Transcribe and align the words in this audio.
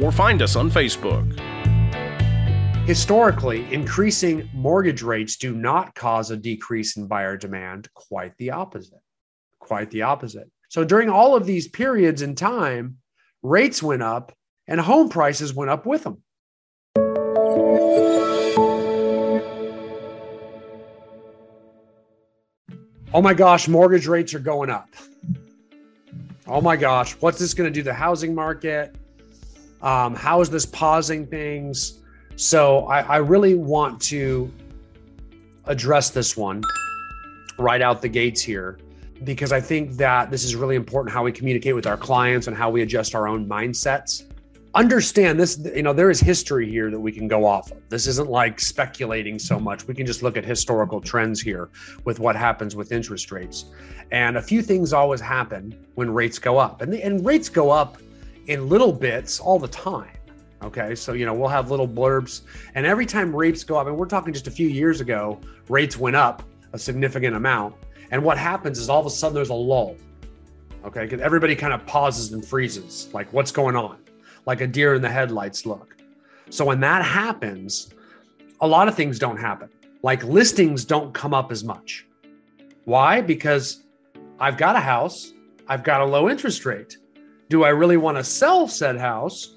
or 0.00 0.12
find 0.12 0.42
us 0.42 0.56
on 0.56 0.70
Facebook. 0.70 1.38
Historically, 2.86 3.70
increasing 3.72 4.48
mortgage 4.54 5.02
rates 5.02 5.36
do 5.36 5.54
not 5.54 5.94
cause 5.94 6.30
a 6.30 6.36
decrease 6.36 6.96
in 6.96 7.06
buyer 7.06 7.36
demand, 7.36 7.88
quite 7.94 8.34
the 8.38 8.50
opposite. 8.50 9.00
Quite 9.58 9.90
the 9.90 10.02
opposite. 10.02 10.50
So 10.70 10.84
during 10.84 11.10
all 11.10 11.36
of 11.36 11.44
these 11.44 11.68
periods 11.68 12.22
in 12.22 12.34
time, 12.34 12.96
rates 13.42 13.82
went 13.82 14.02
up 14.02 14.32
and 14.66 14.80
home 14.80 15.08
prices 15.08 15.52
went 15.52 15.70
up 15.70 15.84
with 15.84 16.04
them. 16.04 16.22
Oh 23.12 23.22
my 23.22 23.32
gosh, 23.32 23.68
mortgage 23.68 24.06
rates 24.06 24.34
are 24.34 24.38
going 24.38 24.68
up. 24.68 24.88
Oh 26.46 26.60
my 26.60 26.76
gosh, 26.76 27.12
what's 27.20 27.38
this 27.38 27.54
going 27.54 27.70
to 27.70 27.74
do 27.74 27.80
to 27.80 27.84
the 27.84 27.94
housing 27.94 28.34
market? 28.34 28.94
Um, 29.82 30.14
how 30.14 30.40
is 30.40 30.50
this 30.50 30.66
pausing 30.66 31.26
things? 31.26 32.00
So 32.36 32.86
I, 32.86 33.00
I 33.00 33.16
really 33.16 33.54
want 33.54 34.00
to 34.02 34.52
address 35.66 36.10
this 36.10 36.36
one 36.36 36.62
right 37.58 37.82
out 37.82 38.00
the 38.00 38.08
gates 38.08 38.40
here 38.40 38.78
because 39.24 39.52
I 39.52 39.60
think 39.60 39.92
that 39.96 40.30
this 40.30 40.44
is 40.44 40.54
really 40.54 40.76
important 40.76 41.12
how 41.12 41.24
we 41.24 41.32
communicate 41.32 41.74
with 41.74 41.86
our 41.86 41.96
clients 41.96 42.46
and 42.46 42.56
how 42.56 42.70
we 42.70 42.82
adjust 42.82 43.14
our 43.14 43.26
own 43.26 43.48
mindsets. 43.48 44.24
Understand 44.74 45.40
this, 45.40 45.58
you 45.74 45.82
know, 45.82 45.92
there 45.92 46.10
is 46.10 46.20
history 46.20 46.70
here 46.70 46.90
that 46.90 47.00
we 47.00 47.10
can 47.10 47.26
go 47.26 47.44
off 47.44 47.72
of. 47.72 47.78
This 47.88 48.06
isn't 48.06 48.30
like 48.30 48.60
speculating 48.60 49.38
so 49.38 49.58
much. 49.58 49.88
We 49.88 49.94
can 49.94 50.06
just 50.06 50.22
look 50.22 50.36
at 50.36 50.44
historical 50.44 51.00
trends 51.00 51.40
here 51.40 51.70
with 52.04 52.20
what 52.20 52.36
happens 52.36 52.76
with 52.76 52.92
interest 52.92 53.32
rates. 53.32 53.64
And 54.12 54.36
a 54.36 54.42
few 54.42 54.62
things 54.62 54.92
always 54.92 55.20
happen 55.20 55.74
when 55.94 56.10
rates 56.12 56.38
go 56.38 56.58
up. 56.58 56.82
And, 56.82 56.92
the, 56.92 57.02
and 57.02 57.24
rates 57.26 57.48
go 57.48 57.70
up 57.70 57.98
in 58.48 58.68
little 58.68 58.92
bits 58.92 59.38
all 59.38 59.58
the 59.58 59.68
time. 59.68 60.10
Okay. 60.62 60.94
So, 60.94 61.12
you 61.12 61.24
know, 61.24 61.32
we'll 61.32 61.48
have 61.48 61.70
little 61.70 61.86
blurbs. 61.86 62.42
And 62.74 62.84
every 62.84 63.06
time 63.06 63.34
rates 63.34 63.62
go 63.62 63.76
up, 63.76 63.86
and 63.86 63.96
we're 63.96 64.06
talking 64.06 64.32
just 64.32 64.48
a 64.48 64.50
few 64.50 64.68
years 64.68 65.00
ago, 65.00 65.38
rates 65.68 65.96
went 65.96 66.16
up 66.16 66.42
a 66.72 66.78
significant 66.78 67.36
amount. 67.36 67.76
And 68.10 68.24
what 68.24 68.38
happens 68.38 68.78
is 68.78 68.88
all 68.88 69.00
of 69.00 69.06
a 69.06 69.10
sudden 69.10 69.34
there's 69.34 69.50
a 69.50 69.54
lull. 69.54 69.96
Okay. 70.84 71.04
Because 71.04 71.20
everybody 71.20 71.54
kind 71.54 71.72
of 71.72 71.86
pauses 71.86 72.32
and 72.32 72.44
freezes, 72.44 73.08
like, 73.12 73.32
what's 73.32 73.52
going 73.52 73.76
on? 73.76 73.98
Like 74.46 74.60
a 74.60 74.66
deer 74.66 74.94
in 74.94 75.02
the 75.02 75.08
headlights 75.08 75.64
look. 75.64 75.96
So, 76.50 76.64
when 76.64 76.80
that 76.80 77.04
happens, 77.04 77.90
a 78.60 78.66
lot 78.66 78.88
of 78.88 78.94
things 78.94 79.18
don't 79.18 79.36
happen. 79.36 79.68
Like 80.02 80.24
listings 80.24 80.84
don't 80.84 81.12
come 81.12 81.34
up 81.34 81.52
as 81.52 81.64
much. 81.64 82.06
Why? 82.84 83.20
Because 83.20 83.84
I've 84.40 84.56
got 84.56 84.76
a 84.76 84.80
house, 84.80 85.32
I've 85.68 85.82
got 85.82 86.00
a 86.00 86.04
low 86.04 86.30
interest 86.30 86.64
rate 86.64 86.96
do 87.48 87.64
I 87.64 87.70
really 87.70 87.96
want 87.96 88.16
to 88.18 88.24
sell 88.24 88.68
said 88.68 88.96
house 88.96 89.56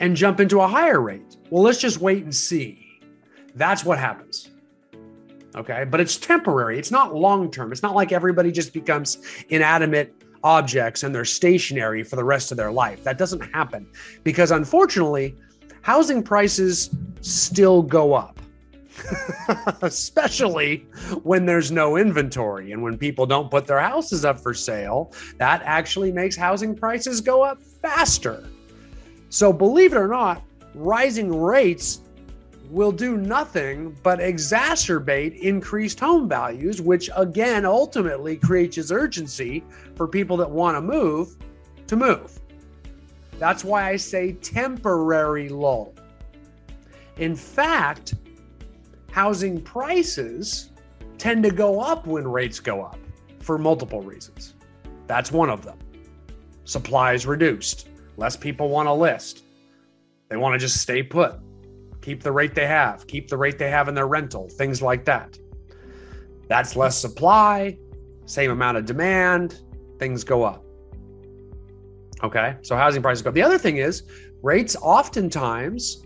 and 0.00 0.16
jump 0.16 0.40
into 0.40 0.60
a 0.60 0.66
higher 0.66 1.00
rate? 1.00 1.36
Well, 1.50 1.62
let's 1.62 1.78
just 1.80 2.00
wait 2.00 2.24
and 2.24 2.34
see. 2.34 3.00
That's 3.54 3.84
what 3.84 3.98
happens. 3.98 4.50
Okay. 5.54 5.84
But 5.88 6.00
it's 6.00 6.16
temporary, 6.16 6.78
it's 6.78 6.90
not 6.90 7.14
long 7.14 7.50
term. 7.50 7.70
It's 7.70 7.82
not 7.82 7.94
like 7.94 8.10
everybody 8.12 8.50
just 8.50 8.72
becomes 8.72 9.18
inanimate 9.50 10.14
objects 10.42 11.04
and 11.04 11.14
they're 11.14 11.24
stationary 11.24 12.02
for 12.02 12.16
the 12.16 12.24
rest 12.24 12.50
of 12.50 12.56
their 12.56 12.72
life. 12.72 13.04
That 13.04 13.18
doesn't 13.18 13.40
happen 13.40 13.86
because 14.24 14.50
unfortunately, 14.50 15.34
housing 15.82 16.22
prices 16.22 16.90
still 17.20 17.82
go 17.82 18.14
up. 18.14 18.40
especially 19.82 20.86
when 21.22 21.46
there's 21.46 21.70
no 21.70 21.96
inventory 21.96 22.72
and 22.72 22.82
when 22.82 22.96
people 22.96 23.26
don't 23.26 23.50
put 23.50 23.66
their 23.66 23.80
houses 23.80 24.24
up 24.24 24.38
for 24.38 24.54
sale. 24.54 25.12
That 25.38 25.62
actually 25.64 26.12
makes 26.12 26.36
housing 26.36 26.74
prices 26.74 27.20
go 27.20 27.42
up 27.42 27.62
faster. 27.62 28.48
So, 29.30 29.52
believe 29.52 29.92
it 29.92 29.98
or 29.98 30.08
not, 30.08 30.42
rising 30.74 31.42
rates 31.42 32.00
will 32.70 32.92
do 32.92 33.16
nothing 33.16 33.96
but 34.02 34.18
exacerbate 34.18 35.38
increased 35.38 36.00
home 36.00 36.28
values, 36.28 36.80
which 36.80 37.10
again 37.16 37.64
ultimately 37.64 38.36
creates 38.36 38.90
urgency 38.90 39.62
for 39.94 40.08
people 40.08 40.36
that 40.36 40.50
want 40.50 40.76
to 40.76 40.80
move 40.80 41.36
to 41.86 41.96
move. 41.96 42.40
That's 43.38 43.64
why 43.64 43.88
I 43.90 43.96
say 43.96 44.32
temporary 44.32 45.48
lull. 45.48 45.94
In 47.18 47.36
fact, 47.36 48.14
housing 49.14 49.60
prices 49.60 50.70
tend 51.18 51.44
to 51.44 51.50
go 51.52 51.78
up 51.78 52.04
when 52.04 52.26
rates 52.26 52.58
go 52.58 52.82
up 52.82 52.98
for 53.38 53.56
multiple 53.56 54.02
reasons. 54.02 54.54
That's 55.06 55.30
one 55.30 55.48
of 55.48 55.64
them. 55.64 55.78
Supply 56.64 57.12
is 57.12 57.24
reduced. 57.24 57.90
Less 58.16 58.36
people 58.36 58.70
want 58.70 58.88
to 58.88 58.92
list. 58.92 59.44
They 60.28 60.36
want 60.36 60.54
to 60.54 60.58
just 60.58 60.80
stay 60.80 61.00
put, 61.00 61.36
keep 62.02 62.24
the 62.24 62.32
rate 62.32 62.56
they 62.56 62.66
have, 62.66 63.06
keep 63.06 63.28
the 63.28 63.36
rate 63.36 63.56
they 63.56 63.70
have 63.70 63.86
in 63.86 63.94
their 63.94 64.08
rental, 64.08 64.48
things 64.48 64.82
like 64.82 65.04
that. 65.04 65.38
That's 66.48 66.74
less 66.74 66.98
supply, 66.98 67.78
same 68.26 68.50
amount 68.50 68.78
of 68.78 68.84
demand, 68.84 69.60
things 70.00 70.24
go 70.24 70.42
up. 70.42 70.64
Okay, 72.24 72.56
so 72.62 72.74
housing 72.74 73.00
prices 73.00 73.22
go 73.22 73.28
up. 73.28 73.34
The 73.34 73.42
other 73.42 73.58
thing 73.58 73.76
is 73.76 74.02
rates 74.42 74.74
oftentimes 74.82 76.04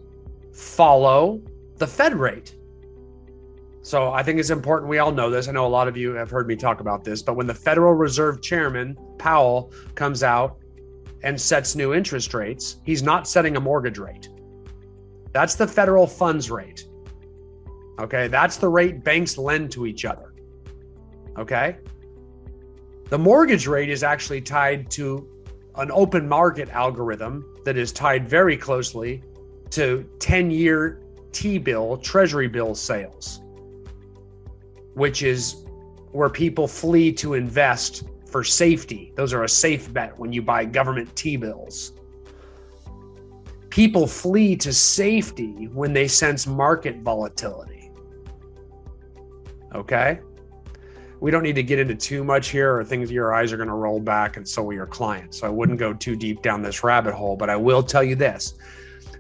follow 0.53 1.41
the 1.79 1.87
Fed 1.87 2.15
rate. 2.15 2.58
So 3.83 4.13
I 4.13 4.23
think 4.23 4.39
it's 4.39 4.51
important. 4.51 4.91
We 4.91 4.99
all 4.99 5.13
know 5.13 5.31
this. 5.31 5.49
I 5.49 5.53
know 5.53 5.67
a 5.67 5.69
lot 5.69 5.89
of 5.89 5.97
you 5.97 6.13
have 6.13 6.31
heard 6.31 6.47
me 6.47 6.57
talk 6.57 6.81
about 6.81 7.05
this, 7.05 7.23
but 7.23 7.37
when 7.37 7.47
the 7.47 7.55
Federal 7.55 7.95
Reserve 7.95 8.43
Chairman 8.43 8.97
Powell 9.19 9.73
comes 9.95 10.23
out 10.23 10.59
and 11.23 11.41
sets 11.41 11.75
new 11.75 11.95
interest 11.95 12.35
rates, 12.35 12.79
he's 12.85 13.03
not 13.03 13.27
setting 13.27 13.57
a 13.57 13.61
mortgage 13.61 13.99
rate. 13.99 14.29
That's 15.33 15.55
the 15.55 15.67
federal 15.67 16.07
funds 16.07 16.51
rate. 16.51 16.87
Okay. 18.01 18.29
That's 18.29 18.57
the 18.57 18.69
rate 18.69 19.03
banks 19.03 19.39
lend 19.39 19.73
to 19.73 19.87
each 19.87 20.05
other. 20.05 20.35
Okay. 21.37 21.79
The 23.09 23.19
mortgage 23.19 23.67
rate 23.67 23.91
is 23.91 24.03
actually 24.03 24.43
tied 24.43 24.91
to 24.93 25.29
an 25.77 25.91
open 25.93 26.29
market 26.29 26.69
algorithm 26.71 27.57
that 27.65 27.77
is 27.77 27.93
tied 27.93 28.29
very 28.29 28.57
closely 28.57 29.23
to 29.71 30.09
10 30.19 30.51
year 30.51 31.03
T 31.33 31.59
bill, 31.59 31.97
treasury 31.99 32.49
bill 32.49 32.75
sales 32.75 33.41
which 34.99 35.23
is 35.23 35.65
where 36.11 36.29
people 36.29 36.67
flee 36.67 37.13
to 37.13 37.35
invest 37.35 38.05
for 38.27 38.43
safety. 38.43 39.13
Those 39.17 39.33
are 39.33 39.45
a 39.45 39.49
safe 39.49 39.93
bet 39.93 40.19
when 40.19 40.33
you 40.33 40.43
buy 40.43 40.65
government 40.65 41.15
T 41.15 41.37
bills. 41.37 41.93
People 43.71 44.07
flee 44.07 44.57
to 44.57 44.73
safety 44.73 45.69
when 45.73 45.93
they 45.93 46.09
sense 46.09 46.47
market 46.47 46.97
volatility. 46.97 47.91
Okay? 49.75 50.21
We 51.21 51.31
don't 51.31 51.43
need 51.43 51.57
to 51.57 51.63
get 51.63 51.79
into 51.79 51.95
too 51.95 52.25
much 52.25 52.49
here 52.49 52.77
or 52.77 52.85
things 52.85 53.11
your 53.11 53.35
eyes 53.35 53.53
are 53.53 53.57
going 53.57 53.69
to 53.69 53.75
roll 53.75 54.01
back 54.01 54.37
and 54.37 54.49
so 54.49 54.63
will 54.63 54.75
your 54.75 54.87
clients. 54.87 55.39
So 55.39 55.47
I 55.47 55.51
wouldn't 55.51 55.79
go 55.79 55.93
too 55.93 56.17
deep 56.17 56.43
down 56.43 56.63
this 56.63 56.83
rabbit 56.83 57.15
hole, 57.15 57.37
but 57.37 57.51
I 57.51 57.57
will 57.57 57.83
tell 57.83 58.03
you 58.03 58.17
this. 58.17 58.55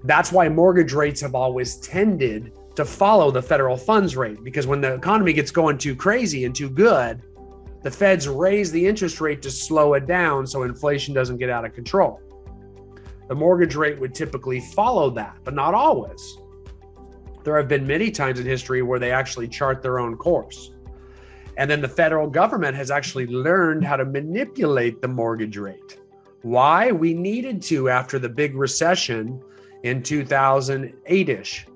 That's 0.04 0.32
why 0.32 0.48
mortgage 0.48 0.92
rates 0.92 1.20
have 1.20 1.34
always 1.34 1.76
tended 1.76 2.52
to 2.78 2.84
follow 2.84 3.32
the 3.32 3.42
federal 3.42 3.76
funds 3.76 4.16
rate 4.16 4.44
because 4.44 4.68
when 4.68 4.80
the 4.80 4.94
economy 4.94 5.32
gets 5.32 5.50
going 5.50 5.76
too 5.76 5.96
crazy 5.96 6.44
and 6.44 6.54
too 6.54 6.70
good, 6.70 7.20
the 7.82 7.90
feds 7.90 8.28
raise 8.28 8.70
the 8.70 8.86
interest 8.86 9.20
rate 9.20 9.42
to 9.42 9.50
slow 9.50 9.94
it 9.94 10.06
down 10.06 10.46
so 10.46 10.62
inflation 10.62 11.12
doesn't 11.12 11.38
get 11.38 11.50
out 11.50 11.64
of 11.64 11.74
control. 11.74 12.20
The 13.26 13.34
mortgage 13.34 13.74
rate 13.74 13.98
would 13.98 14.14
typically 14.14 14.60
follow 14.60 15.10
that, 15.10 15.38
but 15.42 15.54
not 15.54 15.74
always. 15.74 16.38
There 17.42 17.56
have 17.56 17.66
been 17.66 17.84
many 17.84 18.12
times 18.12 18.38
in 18.38 18.46
history 18.46 18.82
where 18.82 19.00
they 19.00 19.10
actually 19.10 19.48
chart 19.48 19.82
their 19.82 19.98
own 19.98 20.16
course. 20.16 20.70
And 21.56 21.68
then 21.68 21.80
the 21.80 21.88
federal 21.88 22.30
government 22.30 22.76
has 22.76 22.92
actually 22.92 23.26
learned 23.26 23.82
how 23.82 23.96
to 23.96 24.04
manipulate 24.04 25.02
the 25.02 25.08
mortgage 25.08 25.56
rate. 25.56 25.98
Why? 26.42 26.92
We 26.92 27.12
needed 27.12 27.60
to 27.62 27.88
after 27.88 28.20
the 28.20 28.28
big 28.28 28.54
recession 28.54 29.42
in 29.82 30.00
2008 30.00 31.28
ish. 31.28 31.66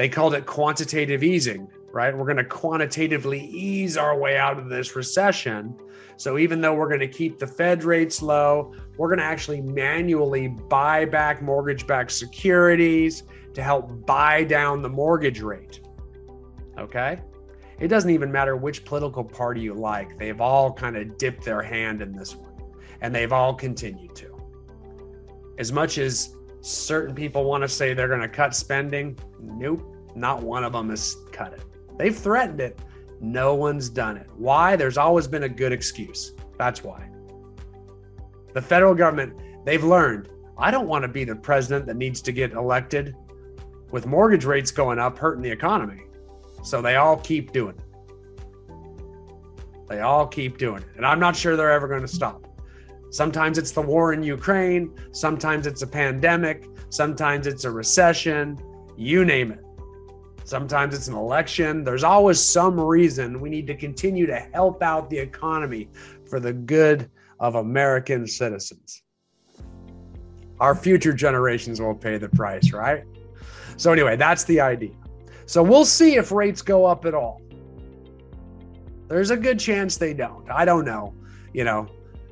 They 0.00 0.08
called 0.08 0.32
it 0.32 0.46
quantitative 0.46 1.22
easing. 1.22 1.68
right? 1.92 2.16
We're 2.16 2.24
going 2.24 2.38
to 2.38 2.44
quantitatively 2.44 3.44
ease 3.48 3.98
our 3.98 4.18
way 4.18 4.38
out 4.38 4.58
of 4.58 4.70
this 4.70 4.96
recession. 4.96 5.76
So 6.16 6.38
even 6.38 6.62
though 6.62 6.72
we're 6.72 6.88
going 6.88 7.00
to 7.00 7.08
keep 7.08 7.38
the 7.38 7.46
Fed 7.46 7.84
rates 7.84 8.22
low, 8.22 8.72
we're 8.96 9.08
going 9.08 9.18
to 9.18 9.24
actually 9.26 9.60
manually 9.60 10.48
buy 10.48 11.04
back 11.04 11.42
mortgage 11.42 11.86
backed 11.86 12.12
securities 12.12 13.24
to 13.52 13.62
help 13.62 14.06
buy 14.06 14.42
down 14.44 14.80
the 14.80 14.88
mortgage 14.88 15.42
rate. 15.42 15.80
Okay? 16.78 17.20
It 17.78 17.88
doesn't 17.88 18.10
even 18.10 18.32
matter 18.32 18.56
which 18.56 18.86
political 18.86 19.22
party 19.22 19.60
you 19.60 19.74
like, 19.74 20.16
they've 20.16 20.40
all 20.40 20.72
kind 20.72 20.96
of 20.96 21.18
dipped 21.18 21.44
their 21.44 21.60
hand 21.60 22.00
in 22.00 22.12
this 22.12 22.34
one, 22.34 22.54
and 23.02 23.14
they've 23.14 23.34
all 23.34 23.52
continued 23.52 24.14
to. 24.16 24.34
As 25.58 25.72
much 25.72 25.98
as 25.98 26.36
certain 26.62 27.14
people 27.14 27.44
want 27.44 27.62
to 27.64 27.68
say 27.68 27.92
they're 27.92 28.08
going 28.08 28.20
to 28.22 28.28
cut 28.28 28.54
spending, 28.54 29.18
nope, 29.40 29.89
not 30.14 30.42
one 30.42 30.64
of 30.64 30.72
them 30.72 30.90
has 30.90 31.16
cut 31.32 31.52
it. 31.52 31.62
They've 31.98 32.16
threatened 32.16 32.60
it. 32.60 32.78
No 33.20 33.54
one's 33.54 33.88
done 33.88 34.16
it. 34.16 34.26
Why? 34.36 34.76
There's 34.76 34.96
always 34.96 35.26
been 35.26 35.42
a 35.42 35.48
good 35.48 35.72
excuse. 35.72 36.32
That's 36.58 36.82
why. 36.82 37.08
The 38.54 38.62
federal 38.62 38.94
government, 38.94 39.34
they've 39.64 39.84
learned 39.84 40.28
I 40.58 40.70
don't 40.70 40.86
want 40.86 41.02
to 41.02 41.08
be 41.08 41.24
the 41.24 41.36
president 41.36 41.86
that 41.86 41.96
needs 41.96 42.20
to 42.22 42.32
get 42.32 42.52
elected 42.52 43.16
with 43.90 44.06
mortgage 44.06 44.44
rates 44.44 44.70
going 44.70 44.98
up, 44.98 45.16
hurting 45.18 45.42
the 45.42 45.50
economy. 45.50 46.02
So 46.62 46.82
they 46.82 46.96
all 46.96 47.16
keep 47.16 47.52
doing 47.52 47.76
it. 47.76 47.84
They 49.88 50.00
all 50.00 50.26
keep 50.26 50.58
doing 50.58 50.82
it. 50.82 50.88
And 50.96 51.06
I'm 51.06 51.18
not 51.18 51.34
sure 51.34 51.56
they're 51.56 51.72
ever 51.72 51.88
going 51.88 52.02
to 52.02 52.08
stop. 52.08 52.46
Sometimes 53.10 53.56
it's 53.58 53.72
the 53.72 53.80
war 53.80 54.12
in 54.12 54.22
Ukraine. 54.22 54.94
Sometimes 55.12 55.66
it's 55.66 55.82
a 55.82 55.86
pandemic. 55.86 56.66
Sometimes 56.90 57.46
it's 57.46 57.64
a 57.64 57.70
recession. 57.70 58.58
You 58.96 59.24
name 59.24 59.50
it. 59.52 59.64
Sometimes 60.50 60.96
it's 60.96 61.06
an 61.06 61.14
election. 61.14 61.84
There's 61.84 62.02
always 62.02 62.40
some 62.40 62.80
reason 62.80 63.40
we 63.40 63.48
need 63.48 63.68
to 63.68 63.76
continue 63.76 64.26
to 64.26 64.34
help 64.52 64.82
out 64.82 65.08
the 65.08 65.16
economy 65.16 65.88
for 66.28 66.40
the 66.40 66.52
good 66.52 67.08
of 67.38 67.54
American 67.54 68.26
citizens. 68.26 69.04
Our 70.58 70.74
future 70.74 71.12
generations 71.12 71.80
will 71.80 71.94
pay 71.94 72.18
the 72.18 72.28
price, 72.30 72.72
right? 72.72 73.04
So, 73.76 73.92
anyway, 73.92 74.16
that's 74.16 74.42
the 74.42 74.60
idea. 74.60 74.90
So, 75.46 75.62
we'll 75.62 75.84
see 75.84 76.16
if 76.16 76.32
rates 76.32 76.62
go 76.62 76.84
up 76.84 77.04
at 77.04 77.14
all. 77.14 77.40
There's 79.06 79.30
a 79.30 79.36
good 79.36 79.60
chance 79.60 79.98
they 79.98 80.14
don't. 80.14 80.50
I 80.50 80.64
don't 80.64 80.84
know. 80.84 81.14
You 81.52 81.62
know, 81.62 81.86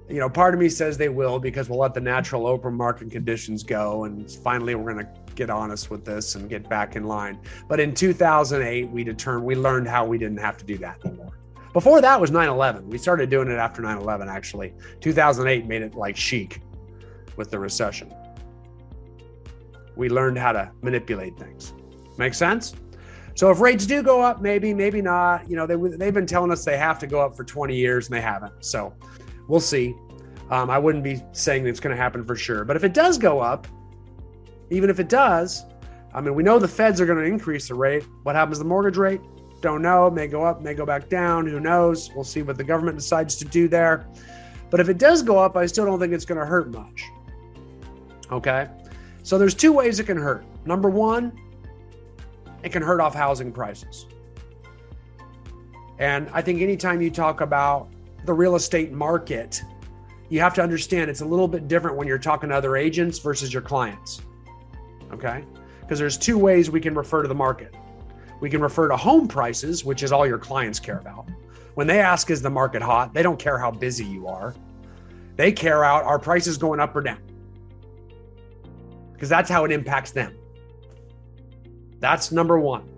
you 0.08 0.18
know, 0.18 0.28
part 0.28 0.54
of 0.54 0.60
me 0.60 0.68
says 0.68 0.98
they 0.98 1.08
will 1.08 1.38
because 1.38 1.70
we'll 1.70 1.78
let 1.78 1.94
the 1.94 2.00
natural 2.00 2.48
open 2.48 2.74
market 2.74 3.12
conditions 3.12 3.62
go, 3.62 4.04
and 4.04 4.28
finally 4.28 4.74
we're 4.74 4.92
going 4.92 5.06
to 5.06 5.17
get 5.38 5.48
honest 5.50 5.90
with 5.90 6.04
this 6.04 6.34
and 6.34 6.50
get 6.50 6.68
back 6.68 6.96
in 6.96 7.04
line. 7.04 7.40
But 7.68 7.80
in 7.80 7.94
2008, 7.94 8.90
we 8.90 9.04
determined 9.04 9.46
we 9.46 9.54
learned 9.54 9.88
how 9.88 10.04
we 10.04 10.18
didn't 10.18 10.38
have 10.38 10.58
to 10.58 10.64
do 10.64 10.76
that 10.78 10.98
anymore. 11.04 11.38
Before 11.72 12.00
that 12.00 12.20
was 12.20 12.30
9/11. 12.30 12.84
We 12.90 12.98
started 12.98 13.30
doing 13.30 13.48
it 13.48 13.56
after 13.56 13.80
9/11. 13.80 14.28
Actually, 14.28 14.74
2008 15.00 15.66
made 15.66 15.82
it 15.82 15.94
like 15.94 16.16
chic 16.16 16.60
with 17.36 17.50
the 17.50 17.58
recession. 17.58 18.12
We 19.96 20.08
learned 20.08 20.38
how 20.38 20.52
to 20.52 20.70
manipulate 20.82 21.38
things. 21.38 21.72
Make 22.18 22.34
sense? 22.34 22.74
So 23.34 23.50
if 23.50 23.60
rates 23.60 23.86
do 23.86 24.02
go 24.02 24.20
up, 24.20 24.42
maybe, 24.42 24.74
maybe 24.74 25.00
not. 25.00 25.48
You 25.48 25.56
know, 25.56 25.66
they, 25.66 25.76
they've 25.96 26.14
been 26.14 26.26
telling 26.26 26.50
us 26.50 26.64
they 26.64 26.76
have 26.76 26.98
to 26.98 27.06
go 27.06 27.20
up 27.20 27.36
for 27.36 27.44
20 27.44 27.74
years 27.74 28.08
and 28.08 28.16
they 28.16 28.20
haven't. 28.20 28.64
So 28.64 28.92
We'll 29.48 29.60
see. 29.60 29.96
Um, 30.50 30.70
I 30.70 30.78
wouldn't 30.78 31.02
be 31.02 31.20
saying 31.32 31.66
it's 31.66 31.80
going 31.80 31.94
to 31.94 32.00
happen 32.00 32.24
for 32.24 32.36
sure. 32.36 32.64
But 32.64 32.76
if 32.76 32.84
it 32.84 32.94
does 32.94 33.18
go 33.18 33.40
up, 33.40 33.66
even 34.70 34.90
if 34.90 35.00
it 35.00 35.08
does, 35.08 35.64
I 36.14 36.20
mean, 36.20 36.34
we 36.34 36.42
know 36.42 36.58
the 36.58 36.68
feds 36.68 37.00
are 37.00 37.06
going 37.06 37.18
to 37.18 37.24
increase 37.24 37.68
the 37.68 37.74
rate. 37.74 38.04
What 38.22 38.34
happens 38.34 38.58
to 38.58 38.64
the 38.64 38.68
mortgage 38.68 38.96
rate? 38.96 39.20
Don't 39.60 39.82
know. 39.82 40.10
May 40.10 40.26
go 40.26 40.42
up, 40.44 40.62
may 40.62 40.74
go 40.74 40.86
back 40.86 41.08
down. 41.08 41.46
Who 41.46 41.60
knows? 41.60 42.10
We'll 42.14 42.24
see 42.24 42.42
what 42.42 42.56
the 42.56 42.64
government 42.64 42.96
decides 42.96 43.36
to 43.36 43.44
do 43.44 43.68
there. 43.68 44.06
But 44.70 44.80
if 44.80 44.88
it 44.88 44.98
does 44.98 45.22
go 45.22 45.38
up, 45.38 45.56
I 45.56 45.66
still 45.66 45.84
don't 45.84 45.98
think 45.98 46.12
it's 46.12 46.24
going 46.24 46.40
to 46.40 46.46
hurt 46.46 46.70
much. 46.70 47.04
Okay. 48.30 48.68
So 49.22 49.38
there's 49.38 49.54
two 49.54 49.72
ways 49.72 50.00
it 50.00 50.04
can 50.04 50.16
hurt. 50.16 50.44
Number 50.64 50.88
one, 50.88 51.38
it 52.62 52.72
can 52.72 52.82
hurt 52.82 53.00
off 53.00 53.14
housing 53.14 53.52
prices. 53.52 54.06
And 55.98 56.28
I 56.32 56.42
think 56.42 56.60
anytime 56.60 57.00
you 57.00 57.10
talk 57.10 57.40
about 57.40 57.88
the 58.24 58.32
real 58.32 58.54
estate 58.56 58.92
market, 58.92 59.62
you 60.28 60.40
have 60.40 60.54
to 60.54 60.62
understand 60.62 61.10
it's 61.10 61.22
a 61.22 61.26
little 61.26 61.48
bit 61.48 61.68
different 61.68 61.96
when 61.96 62.06
you're 62.06 62.18
talking 62.18 62.50
to 62.50 62.54
other 62.54 62.76
agents 62.76 63.18
versus 63.18 63.52
your 63.52 63.62
clients. 63.62 64.20
Okay? 65.12 65.44
Because 65.80 65.98
there's 65.98 66.18
two 66.18 66.38
ways 66.38 66.70
we 66.70 66.80
can 66.80 66.94
refer 66.94 67.22
to 67.22 67.28
the 67.28 67.34
market. 67.34 67.74
We 68.40 68.50
can 68.50 68.60
refer 68.60 68.88
to 68.88 68.96
home 68.96 69.26
prices, 69.26 69.84
which 69.84 70.02
is 70.02 70.12
all 70.12 70.26
your 70.26 70.38
clients 70.38 70.78
care 70.78 70.98
about. 70.98 71.28
When 71.74 71.86
they 71.86 72.00
ask, 72.00 72.30
is 72.30 72.42
the 72.42 72.50
market 72.50 72.82
hot? 72.82 73.14
They 73.14 73.22
don't 73.22 73.38
care 73.38 73.58
how 73.58 73.70
busy 73.70 74.04
you 74.04 74.26
are. 74.26 74.54
They 75.36 75.52
care 75.52 75.84
out 75.84 76.04
are 76.04 76.18
prices 76.18 76.58
going 76.58 76.80
up 76.80 76.94
or 76.96 77.00
down? 77.00 77.20
Because 79.12 79.28
that's 79.28 79.48
how 79.48 79.64
it 79.64 79.72
impacts 79.72 80.10
them. 80.10 80.36
That's 82.00 82.32
number 82.32 82.58
one. 82.58 82.88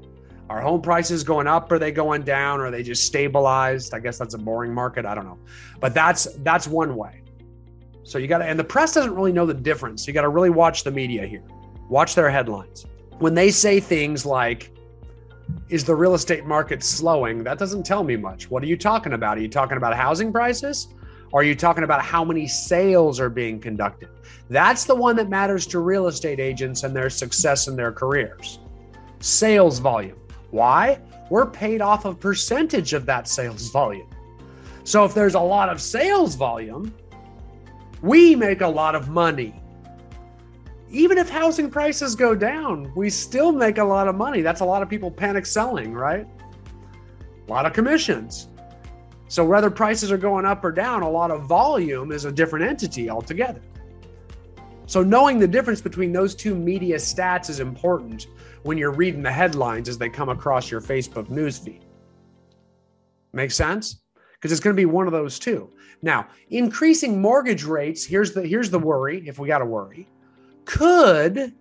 Are 0.51 0.61
home 0.61 0.83
prices 0.83 1.23
going 1.23 1.47
up? 1.47 1.71
Are 1.71 1.79
they 1.79 1.93
going 1.93 2.23
down? 2.23 2.61
Are 2.61 2.71
they 2.71 2.83
just 2.83 3.05
stabilized? 3.05 3.95
I 3.95 4.01
guess 4.01 4.19
that's 4.19 4.35
a 4.35 4.39
boring 4.39 4.75
market. 4.75 5.07
I 5.07 5.15
don't 5.15 5.25
know. 5.25 5.39
But 5.79 5.95
that's 5.95 6.25
that's 6.39 6.67
one 6.67 6.97
way. 6.97 7.23
So 8.03 8.19
you 8.19 8.27
got 8.27 8.39
to, 8.39 8.47
and 8.47 8.59
the 8.59 8.65
press 8.65 8.95
doesn't 8.95 9.15
really 9.15 9.33
know 9.33 9.47
the 9.47 9.55
difference. 9.55 10.07
You 10.09 10.13
got 10.13 10.23
to 10.23 10.29
really 10.29 10.51
watch 10.51 10.83
the 10.83 10.91
media 10.91 11.27
here. 11.27 11.45
Watch 11.91 12.15
their 12.15 12.31
headlines. 12.31 12.87
When 13.19 13.35
they 13.35 13.51
say 13.51 13.81
things 13.81 14.25
like, 14.25 14.73
is 15.69 15.85
the 15.85 15.95
real 15.95 16.15
estate 16.15 16.47
market 16.47 16.85
slowing? 16.85 17.43
That 17.43 17.59
doesn't 17.59 17.85
tell 17.85 18.05
me 18.05 18.17
much. 18.17 18.49
What 18.49 18.63
are 18.63 18.67
you 18.67 18.77
talking 18.77 19.15
about? 19.15 19.39
Are 19.39 19.41
you 19.41 19.49
talking 19.49 19.77
about 19.77 19.97
housing 19.97 20.33
prices? 20.33 20.95
Are 21.33 21.43
you 21.43 21.57
talking 21.57 21.83
about 21.83 22.01
how 22.01 22.25
many 22.25 22.47
sales 22.47 23.19
are 23.19 23.29
being 23.29 23.59
conducted? 23.59 24.09
That's 24.49 24.85
the 24.85 24.95
one 24.95 25.17
that 25.17 25.29
matters 25.29 25.67
to 25.67 25.81
real 25.81 26.07
estate 26.07 26.39
agents 26.39 26.85
and 26.85 26.95
their 26.95 27.11
success 27.11 27.67
in 27.67 27.75
their 27.75 27.91
careers. 27.91 28.61
Sales 29.19 29.81
volume. 29.81 30.19
Why? 30.53 31.01
We're 31.29 31.47
paid 31.47 31.81
off 31.81 32.05
a 32.05 32.15
percentage 32.15 32.93
of 32.93 33.05
that 33.07 33.27
sales 33.27 33.69
volume. 33.71 34.09
So 34.85 35.05
if 35.05 35.13
there's 35.13 35.35
a 35.35 35.41
lot 35.41 35.69
of 35.69 35.81
sales 35.81 36.37
volume, 36.37 36.95
we 38.01 38.37
make 38.37 38.61
a 38.61 38.69
lot 38.69 38.95
of 38.95 39.09
money. 39.09 39.61
Even 40.91 41.19
if 41.19 41.29
housing 41.31 41.71
prices 41.71 42.17
go 42.17 42.35
down, 42.35 42.93
we 42.97 43.09
still 43.11 43.53
make 43.53 43.79
a 43.79 43.85
lot 43.85 44.09
of 44.09 44.17
money. 44.17 44.43
That's 44.43 44.61
a 44.61 44.65
lot 44.65 44.83
of 44.83 44.89
people 44.89 45.11
panic 45.11 45.47
selling, 45.47 45.93
right? 45.93 46.27
A 47.47 47.51
lot 47.51 47.65
of 47.65 47.73
commissions. 47.73 48.49
So 49.29 49.45
whether 49.45 49.71
prices 49.71 50.11
are 50.11 50.19
going 50.19 50.45
up 50.45 50.65
or 50.65 50.73
down, 50.73 51.03
a 51.03 51.09
lot 51.09 51.31
of 51.31 51.45
volume 51.45 52.11
is 52.11 52.25
a 52.25 52.33
different 52.33 52.65
entity 52.65 53.09
altogether. 53.09 53.63
So 54.87 55.05
knowing 55.05 55.39
the 55.39 55.47
difference 55.47 55.81
between 55.81 56.13
those 56.13 56.35
two 56.35 56.57
media 56.57 56.97
stats 56.97 57.49
is 57.49 57.61
important 57.61 58.27
when 58.65 58.77
you're 58.77 58.91
reading 58.91 59.23
the 59.23 59.31
headlines 59.31 59.89
as 59.89 59.97
they 59.97 60.09
come 60.09 60.29
across 60.29 60.69
your 60.69 60.81
Facebook 60.81 61.29
newsfeed. 61.29 61.83
Make 63.33 63.53
sense? 63.53 64.01
Because 64.35 64.51
it's 64.51 64.61
going 64.61 64.75
to 64.75 64.81
be 64.81 64.87
one 64.87 65.07
of 65.07 65.13
those 65.13 65.39
two. 65.39 65.71
Now, 66.03 66.27
increasing 66.49 67.23
mortgage 67.23 67.63
rates, 67.63 68.05
here's 68.05 68.33
the 68.33 68.45
here's 68.45 68.71
the 68.71 68.81
worry, 68.81 69.23
if 69.29 69.39
we 69.39 69.47
got 69.47 69.59
to 69.59 69.67
worry, 69.67 70.09
could 70.71 71.53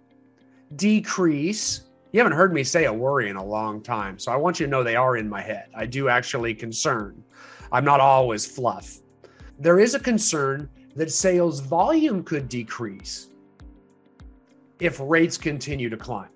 decrease. 0.75 1.85
You 2.11 2.19
haven't 2.19 2.37
heard 2.37 2.53
me 2.53 2.63
say 2.63 2.85
a 2.85 2.93
worry 2.93 3.29
in 3.29 3.37
a 3.37 3.43
long 3.43 3.81
time, 3.81 4.19
so 4.19 4.31
I 4.31 4.35
want 4.35 4.59
you 4.59 4.67
to 4.67 4.69
know 4.69 4.83
they 4.83 4.95
are 4.95 5.17
in 5.17 5.27
my 5.27 5.41
head. 5.41 5.69
I 5.75 5.87
do 5.87 6.09
actually 6.09 6.53
concern. 6.53 7.23
I'm 7.71 7.83
not 7.83 7.99
always 7.99 8.45
fluff. 8.45 8.99
There 9.57 9.79
is 9.79 9.95
a 9.95 9.99
concern 9.99 10.69
that 10.95 11.11
sales 11.11 11.59
volume 11.59 12.23
could 12.23 12.47
decrease 12.49 13.29
if 14.79 14.99
rates 15.01 15.37
continue 15.37 15.89
to 15.89 15.97
climb. 15.97 16.29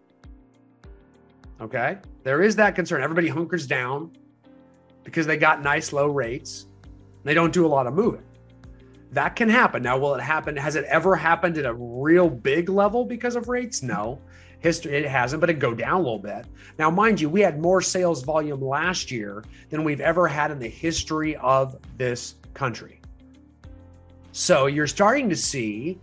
Okay. 1.61 1.99
There 2.23 2.41
is 2.41 2.55
that 2.55 2.75
concern. 2.75 3.03
Everybody 3.03 3.27
hunkers 3.27 3.67
down 3.67 4.11
because 5.03 5.27
they 5.27 5.37
got 5.37 5.61
nice 5.61 5.93
low 5.93 6.07
rates. 6.07 6.65
They 7.23 7.35
don't 7.35 7.53
do 7.53 7.65
a 7.65 7.69
lot 7.69 7.85
of 7.85 7.93
moving. 7.93 8.23
That 9.13 9.36
can 9.36 9.48
happen. 9.48 9.84
Now, 9.84 9.98
will 10.00 10.15
it 10.15 10.22
happen? 10.22 10.58
Has 10.58 10.75
it 10.75 10.86
ever 10.86 11.15
happened 11.15 11.58
at 11.60 11.65
a 11.65 11.74
real 11.74 12.29
big 12.29 12.67
level 12.67 13.05
because 13.05 13.36
of 13.36 13.48
rates? 13.48 13.84
No. 13.84 14.20
History, 14.60 14.96
it 14.96 15.05
hasn't, 15.05 15.39
but 15.39 15.51
it 15.51 15.60
go 15.60 15.75
down 15.75 15.96
a 15.96 16.03
little 16.03 16.17
bit. 16.17 16.46
Now, 16.79 16.89
mind 16.89 17.22
you, 17.22 17.29
we 17.29 17.41
had 17.41 17.62
more 17.62 17.79
sales 17.79 18.24
volume 18.24 18.60
last 18.60 19.12
year 19.12 19.43
than 19.70 19.84
we've 19.84 20.01
ever 20.01 20.27
had 20.27 20.50
in 20.50 20.58
the 20.58 20.67
history 20.67 21.36
of 21.36 21.75
this 21.98 22.36
country. 22.55 23.01
So 24.32 24.65
you're 24.65 24.88
starting 24.88 25.29
to 25.29 25.36
see 25.36 26.00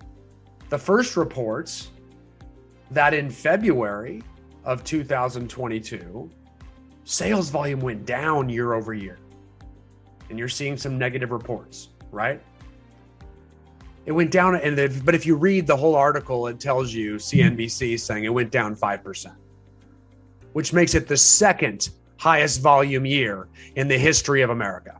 the 0.69 0.79
first 0.79 1.17
reports 1.17 1.89
that 2.93 3.13
in 3.13 3.29
February 3.29 4.23
of 4.63 4.85
2022, 4.85 6.31
sales 7.03 7.49
volume 7.51 7.81
went 7.81 8.07
down 8.07 8.49
year 8.49 8.75
over 8.75 8.95
year. 8.95 9.19
And 10.29 10.39
you're 10.39 10.49
seeing 10.49 10.77
some 10.77 10.97
negative 10.97 11.33
reports, 11.33 11.89
right? 12.13 12.41
It 14.07 14.13
went 14.13 14.31
down, 14.31 14.57
and 14.57 14.77
the, 14.77 15.03
but 15.05 15.15
if 15.15 15.27
you 15.27 15.37
read 15.37 15.67
the 15.67 15.77
whole 15.77 15.95
article, 15.95 16.47
it 16.47 16.59
tells 16.59 16.93
you 16.93 17.17
CNBC 17.17 18.01
saying 18.01 18.25
it 18.25 18.33
went 18.33 18.51
down 18.51 18.75
5%, 18.75 19.35
which 20.53 20.73
makes 20.73 20.95
it 20.95 21.07
the 21.07 21.17
second 21.17 21.91
highest 22.17 22.61
volume 22.61 23.07
year 23.07 23.49
in 23.77 23.89
the 23.89 23.99
history 23.99 24.43
of 24.43 24.51
America. 24.51 24.99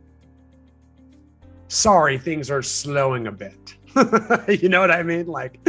Sorry, 1.67 2.17
things 2.17 2.51
are 2.51 2.61
slowing 2.61 3.27
a 3.27 3.31
bit. 3.31 3.75
you 4.61 4.69
know 4.69 4.79
what 4.79 4.91
I 4.91 5.03
mean? 5.03 5.27
Like, 5.27 5.59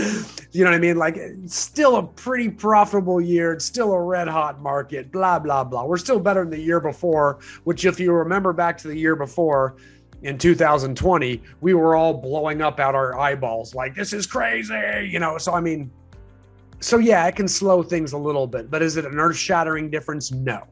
you 0.53 0.65
know 0.65 0.71
what 0.71 0.77
I 0.77 0.79
mean? 0.79 0.97
Like, 0.97 1.19
still 1.47 1.97
a 1.97 2.03
pretty 2.03 2.49
profitable 2.49 3.21
year. 3.21 3.53
It's 3.53 3.65
still 3.65 3.93
a 3.93 4.01
red 4.01 4.29
hot 4.29 4.61
market, 4.61 5.11
blah, 5.11 5.39
blah, 5.39 5.65
blah. 5.65 5.85
We're 5.85 5.97
still 5.97 6.21
better 6.21 6.41
than 6.41 6.51
the 6.51 6.61
year 6.61 6.81
before, 6.81 7.39
which, 7.65 7.85
if 7.85 7.99
you 7.99 8.13
remember 8.13 8.53
back 8.53 8.79
to 8.79 8.89
the 8.89 8.97
year 8.97 9.17
before 9.17 9.77
in 10.23 10.39
2020, 10.39 11.43
we 11.61 11.75
were 11.75 11.97
all 11.97 12.15
blowing 12.15 12.63
up 12.63 12.79
out 12.79 12.95
our 12.95 13.19
eyeballs 13.19 13.75
like, 13.75 13.95
this 13.95 14.13
is 14.13 14.27
crazy, 14.27 15.09
you 15.11 15.19
know? 15.19 15.39
So, 15.39 15.53
I 15.53 15.61
mean, 15.61 15.91
so 16.81 16.99
yeah, 16.99 17.27
it 17.27 17.37
can 17.37 17.49
slow 17.49 17.83
things 17.83 18.13
a 18.13 18.19
little 18.19 18.47
bit, 18.47 18.71
but 18.71 18.83
is 18.83 18.97
it 18.97 19.05
an 19.05 19.19
earth 19.19 19.37
shattering 19.37 19.91
difference? 19.91 20.33
No. 20.33 20.67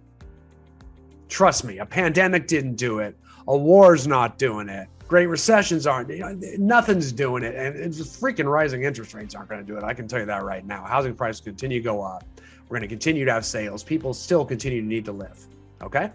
Trust 1.28 1.64
me, 1.64 1.78
a 1.78 1.86
pandemic 1.86 2.46
didn't 2.46 2.74
do 2.74 2.98
it, 2.98 3.16
a 3.48 3.56
war's 3.56 4.06
not 4.06 4.38
doing 4.38 4.68
it. 4.68 4.88
Great 5.06 5.26
recessions 5.26 5.88
aren't 5.88 6.08
you 6.08 6.20
know, 6.20 6.38
nothing's 6.58 7.10
doing 7.10 7.42
it 7.42 7.56
and 7.56 7.76
it's 7.76 7.96
just 7.96 8.20
freaking 8.20 8.50
rising 8.50 8.84
interest 8.84 9.12
rates 9.12 9.34
aren't 9.34 9.48
going 9.48 9.60
to 9.60 9.66
do 9.66 9.76
it. 9.76 9.82
I 9.82 9.92
can 9.92 10.06
tell 10.06 10.20
you 10.20 10.26
that 10.26 10.44
right 10.44 10.64
now. 10.64 10.84
Housing 10.84 11.14
prices 11.14 11.40
continue 11.40 11.80
to 11.80 11.84
go 11.84 12.00
up. 12.00 12.24
We're 12.68 12.78
going 12.78 12.88
to 12.88 12.88
continue 12.88 13.24
to 13.24 13.32
have 13.32 13.44
sales. 13.44 13.82
People 13.82 14.14
still 14.14 14.44
continue 14.44 14.80
to 14.80 14.86
need 14.86 15.04
to 15.06 15.12
live 15.12 15.48
okay? 15.82 16.10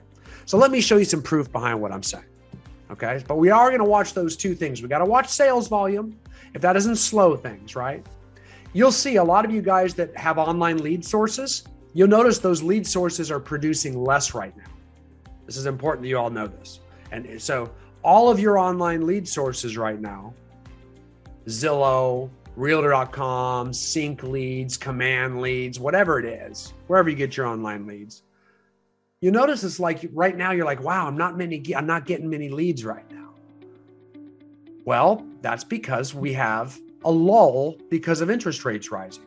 So 0.46 0.58
let 0.58 0.72
me 0.72 0.82
show 0.82 0.98
you 0.98 1.06
some 1.06 1.22
proof 1.22 1.52
behind 1.52 1.82
what 1.82 1.92
i'm 1.92 2.04
saying 2.04 2.26
okay? 2.92 3.24
But 3.28 3.38
we 3.38 3.50
are 3.50 3.70
going 3.70 3.80
to 3.80 3.90
watch 3.90 4.14
those 4.14 4.36
two 4.36 4.56
things. 4.56 4.82
We 4.82 4.88
got 4.88 5.00
to 5.00 5.06
watch 5.06 5.28
sales 5.28 5.68
volume. 5.68 6.18
If 6.54 6.62
that 6.62 6.74
doesn't 6.74 6.98
slow 6.98 7.36
things 7.36 7.76
right? 7.76 8.06
You'll 8.74 8.92
see 8.92 9.18
a 9.18 9.24
lot 9.24 9.46
of 9.46 9.52
you 9.52 9.62
guys 9.62 9.94
that 9.96 10.16
have 10.18 10.38
online 10.38 10.78
lead 10.78 11.04
sources 11.06 11.64
you'll 11.96 12.10
notice 12.10 12.40
those 12.40 12.62
lead 12.62 12.86
sources 12.86 13.32
are 13.32 13.40
producing 13.40 14.04
less 14.04 14.36
right 14.36 14.56
now. 14.56 14.70
This 15.48 15.58
is 15.58 15.66
important 15.66 16.04
that 16.04 16.10
you 16.10 16.18
all 16.20 16.30
know 16.30 16.46
this. 16.46 16.82
And 17.12 17.42
so 17.42 17.72
all 18.04 18.30
of 18.30 18.40
your 18.40 18.60
online 18.60 19.08
lead 19.08 19.28
sources 19.28 19.78
right 19.78 20.00
now 20.00 20.34
Zillow, 21.48 22.30
Realtor.com, 22.56 23.72
Sync 23.72 24.24
leads, 24.24 24.78
Command 24.78 25.42
leads, 25.42 25.80
whatever 25.80 26.20
it 26.20 26.26
is, 26.26 26.74
wherever 26.88 27.10
you 27.10 27.16
get 27.16 27.38
your 27.38 27.46
online 27.46 27.86
leads. 27.86 28.24
You 29.26 29.32
notice 29.32 29.64
it's 29.64 29.80
like 29.80 30.08
right 30.14 30.38
now 30.38 30.52
you're 30.52 30.68
like, 30.68 30.84
wow, 30.84 31.08
I'm 31.08 31.18
not 31.18 31.36
many, 31.36 31.76
I'm 31.76 31.88
not 31.88 32.06
getting 32.06 32.30
many 32.30 32.48
leads 32.48 32.86
right 32.86 33.12
now. 33.12 33.34
Well, 34.86 35.26
that's 35.42 35.64
because 35.64 36.14
we 36.14 36.32
have 36.34 36.80
a 37.04 37.10
lull 37.10 37.76
because 37.90 38.22
of 38.22 38.30
interest 38.30 38.66
rates 38.66 38.92
rising. 38.92 39.24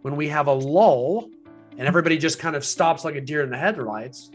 When 0.00 0.16
we 0.16 0.26
have 0.28 0.46
a 0.46 0.52
lull 0.54 1.28
and 1.76 1.86
everybody 1.86 2.16
just 2.16 2.38
kind 2.38 2.56
of 2.56 2.64
stops 2.64 3.04
like 3.04 3.14
a 3.14 3.20
deer 3.20 3.42
in 3.42 3.50
the 3.50 3.58
headlights, 3.58 4.30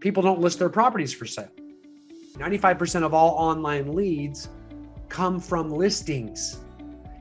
people 0.00 0.22
don't 0.22 0.40
list 0.40 0.60
their 0.60 0.70
properties 0.70 1.12
for 1.12 1.26
sale. 1.26 1.50
95% 2.38 3.02
of 3.02 3.12
all 3.12 3.32
online 3.32 3.92
leads 3.92 4.48
come 5.10 5.38
from 5.38 5.70
listings. 5.70 6.60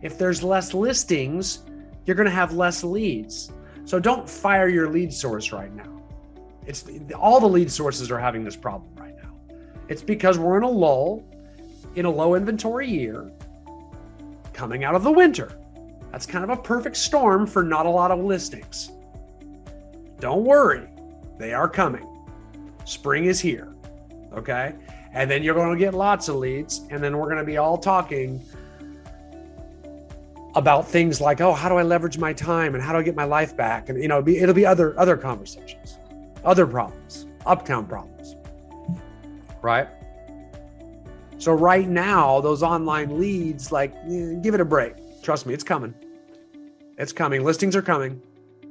If 0.01 0.17
there's 0.17 0.41
less 0.41 0.73
listings, 0.73 1.63
you're 2.05 2.15
going 2.15 2.29
to 2.29 2.31
have 2.31 2.53
less 2.53 2.85
leads. 2.85 3.51
So 3.83 3.99
don't 3.99 4.29
fire 4.29 4.69
your 4.69 4.89
lead 4.89 5.11
source 5.11 5.51
right 5.51 5.75
now. 5.75 5.94
It's 6.65 6.85
all 7.13 7.39
the 7.39 7.47
lead 7.47 7.71
sources 7.71 8.11
are 8.11 8.19
having 8.19 8.43
this 8.43 8.55
problem 8.55 8.93
right 8.95 9.15
now. 9.21 9.31
It's 9.87 10.01
because 10.01 10.39
we're 10.39 10.57
in 10.57 10.63
a 10.63 10.69
lull 10.69 11.23
in 11.95 12.05
a 12.05 12.09
low 12.09 12.35
inventory 12.35 12.89
year 12.89 13.31
coming 14.53 14.83
out 14.83 14.95
of 14.95 15.03
the 15.03 15.11
winter. 15.11 15.57
That's 16.11 16.25
kind 16.25 16.43
of 16.43 16.49
a 16.49 16.61
perfect 16.61 16.97
storm 16.97 17.45
for 17.45 17.63
not 17.63 17.85
a 17.85 17.89
lot 17.89 18.11
of 18.11 18.19
listings. 18.19 18.91
Don't 20.19 20.43
worry, 20.43 20.87
they 21.37 21.53
are 21.53 21.67
coming. 21.67 22.07
Spring 22.85 23.25
is 23.25 23.39
here. 23.39 23.73
Okay. 24.33 24.73
And 25.13 25.31
then 25.31 25.43
you're 25.43 25.55
going 25.55 25.77
to 25.77 25.79
get 25.79 25.93
lots 25.93 26.27
of 26.27 26.35
leads. 26.35 26.83
And 26.89 27.01
then 27.03 27.17
we're 27.17 27.25
going 27.25 27.37
to 27.37 27.45
be 27.45 27.57
all 27.57 27.77
talking 27.77 28.41
about 30.55 30.87
things 30.87 31.19
like, 31.19 31.41
oh, 31.41 31.53
how 31.53 31.69
do 31.69 31.75
I 31.75 31.83
leverage 31.83 32.17
my 32.17 32.33
time 32.33 32.75
and 32.75 32.83
how 32.83 32.93
do 32.93 32.99
I 32.99 33.03
get 33.03 33.15
my 33.15 33.23
life 33.25 33.55
back? 33.55 33.89
And 33.89 34.01
you 34.01 34.07
know, 34.07 34.19
it'll 34.19 34.25
be, 34.25 34.37
it'll 34.37 34.55
be 34.55 34.65
other 34.65 34.97
other 34.99 35.17
conversations, 35.17 35.97
other 36.45 36.65
problems, 36.67 37.25
uptown 37.45 37.85
problems. 37.85 38.35
Right? 39.61 39.87
So 41.37 41.51
right 41.51 41.87
now, 41.87 42.39
those 42.39 42.63
online 42.63 43.19
leads, 43.19 43.71
like, 43.71 43.93
eh, 44.09 44.35
give 44.41 44.53
it 44.53 44.61
a 44.61 44.65
break. 44.65 44.93
Trust 45.21 45.45
me, 45.45 45.53
it's 45.53 45.63
coming. 45.63 45.93
It's 46.97 47.11
coming. 47.11 47.43
Listings 47.43 47.75
are 47.75 47.81
coming. 47.81 48.21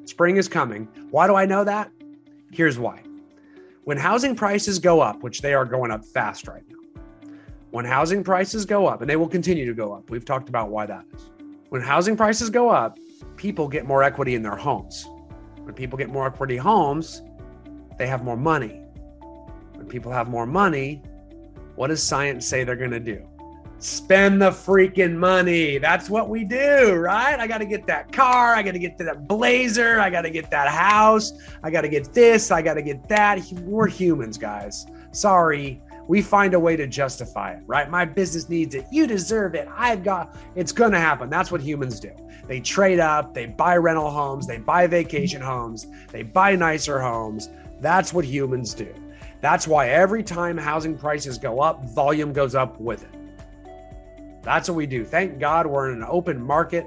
Spring 0.06 0.36
is 0.36 0.48
coming. 0.48 0.88
Why 1.10 1.26
do 1.26 1.34
I 1.34 1.44
know 1.44 1.64
that? 1.64 1.90
Here's 2.50 2.78
why. 2.78 3.02
When 3.84 3.98
housing 3.98 4.34
prices 4.34 4.78
go 4.78 5.00
up, 5.00 5.22
which 5.22 5.42
they 5.42 5.52
are 5.52 5.64
going 5.64 5.90
up 5.90 6.04
fast 6.04 6.48
right 6.48 6.62
now, 6.68 7.02
when 7.70 7.84
housing 7.84 8.22
prices 8.22 8.64
go 8.64 8.86
up, 8.86 9.00
and 9.00 9.10
they 9.10 9.16
will 9.16 9.28
continue 9.28 9.66
to 9.66 9.74
go 9.74 9.92
up, 9.92 10.08
we've 10.08 10.24
talked 10.24 10.48
about 10.48 10.70
why 10.70 10.86
that 10.86 11.04
is. 11.14 11.30
When 11.68 11.82
housing 11.82 12.16
prices 12.16 12.48
go 12.48 12.70
up, 12.70 12.98
people 13.36 13.66
get 13.68 13.84
more 13.84 14.02
equity 14.02 14.36
in 14.36 14.42
their 14.42 14.56
homes. 14.56 15.06
When 15.64 15.74
people 15.74 15.98
get 15.98 16.08
more 16.08 16.26
equity 16.26 16.56
homes, 16.56 17.22
they 17.98 18.06
have 18.06 18.24
more 18.24 18.36
money. 18.36 18.82
When 19.74 19.86
people 19.86 20.12
have 20.12 20.28
more 20.28 20.46
money, 20.46 21.02
what 21.74 21.88
does 21.88 22.02
science 22.02 22.46
say 22.46 22.64
they're 22.64 22.76
going 22.76 22.90
to 22.90 23.00
do? 23.00 23.26
spend 23.84 24.40
the 24.40 24.50
freaking 24.50 25.14
money. 25.14 25.76
That's 25.76 26.08
what 26.08 26.30
we 26.30 26.42
do, 26.44 26.94
right? 26.94 27.38
I 27.38 27.46
got 27.46 27.58
to 27.58 27.66
get 27.66 27.86
that 27.86 28.10
car. 28.12 28.54
I 28.54 28.62
got 28.62 28.72
to 28.72 28.78
get 28.78 28.96
that 28.98 29.28
blazer. 29.28 30.00
I 30.00 30.08
got 30.08 30.22
to 30.22 30.30
get 30.30 30.50
that 30.50 30.68
house. 30.68 31.32
I 31.62 31.70
got 31.70 31.82
to 31.82 31.88
get 31.88 32.12
this. 32.14 32.50
I 32.50 32.62
got 32.62 32.74
to 32.74 32.82
get 32.82 33.06
that. 33.08 33.40
We're 33.62 33.86
humans, 33.86 34.38
guys. 34.38 34.86
Sorry. 35.12 35.82
We 36.06 36.20
find 36.22 36.54
a 36.54 36.60
way 36.60 36.76
to 36.76 36.86
justify 36.86 37.52
it, 37.52 37.62
right? 37.66 37.88
My 37.88 38.04
business 38.04 38.48
needs 38.48 38.74
it. 38.74 38.86
You 38.90 39.06
deserve 39.06 39.54
it. 39.54 39.68
I've 39.74 40.04
got 40.04 40.36
it's 40.54 40.72
going 40.72 40.92
to 40.92 40.98
happen. 40.98 41.30
That's 41.30 41.50
what 41.50 41.60
humans 41.60 41.98
do. 42.00 42.12
They 42.46 42.60
trade 42.60 43.00
up, 43.00 43.32
they 43.32 43.46
buy 43.46 43.76
rental 43.78 44.10
homes, 44.10 44.46
they 44.46 44.58
buy 44.58 44.86
vacation 44.86 45.40
homes, 45.40 45.86
they 46.10 46.22
buy 46.22 46.56
nicer 46.56 47.00
homes. 47.00 47.48
That's 47.80 48.12
what 48.12 48.24
humans 48.24 48.74
do. 48.74 48.92
That's 49.40 49.66
why 49.66 49.88
every 49.90 50.22
time 50.22 50.56
housing 50.56 50.96
prices 50.96 51.38
go 51.38 51.60
up, 51.60 51.84
volume 51.84 52.32
goes 52.32 52.54
up 52.54 52.78
with 52.80 53.02
it. 53.02 53.10
That's 54.42 54.68
what 54.68 54.74
we 54.74 54.86
do. 54.86 55.04
Thank 55.04 55.38
God 55.38 55.66
we're 55.66 55.90
in 55.90 55.96
an 55.96 56.06
open 56.08 56.40
market 56.40 56.86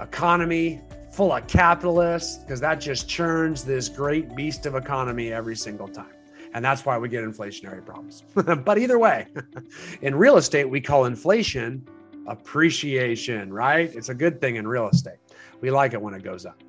economy 0.00 0.80
full 1.10 1.32
of 1.32 1.46
capitalists 1.46 2.38
because 2.38 2.60
that 2.60 2.80
just 2.80 3.08
churns 3.08 3.62
this 3.62 3.88
great 3.88 4.34
beast 4.34 4.66
of 4.66 4.74
economy 4.74 5.32
every 5.32 5.54
single 5.54 5.86
time. 5.86 6.13
And 6.54 6.64
that's 6.64 6.86
why 6.86 6.96
we 6.96 7.08
get 7.08 7.24
inflationary 7.24 7.84
problems. 7.84 8.22
but 8.34 8.78
either 8.78 8.98
way, 8.98 9.26
in 10.02 10.14
real 10.14 10.36
estate, 10.36 10.64
we 10.64 10.80
call 10.80 11.04
inflation 11.04 11.86
appreciation, 12.26 13.52
right? 13.52 13.94
It's 13.94 14.08
a 14.08 14.14
good 14.14 14.40
thing 14.40 14.56
in 14.56 14.66
real 14.66 14.88
estate. 14.88 15.18
We 15.60 15.70
like 15.70 15.92
it 15.92 16.00
when 16.00 16.14
it 16.14 16.22
goes 16.22 16.46
up. 16.46 16.62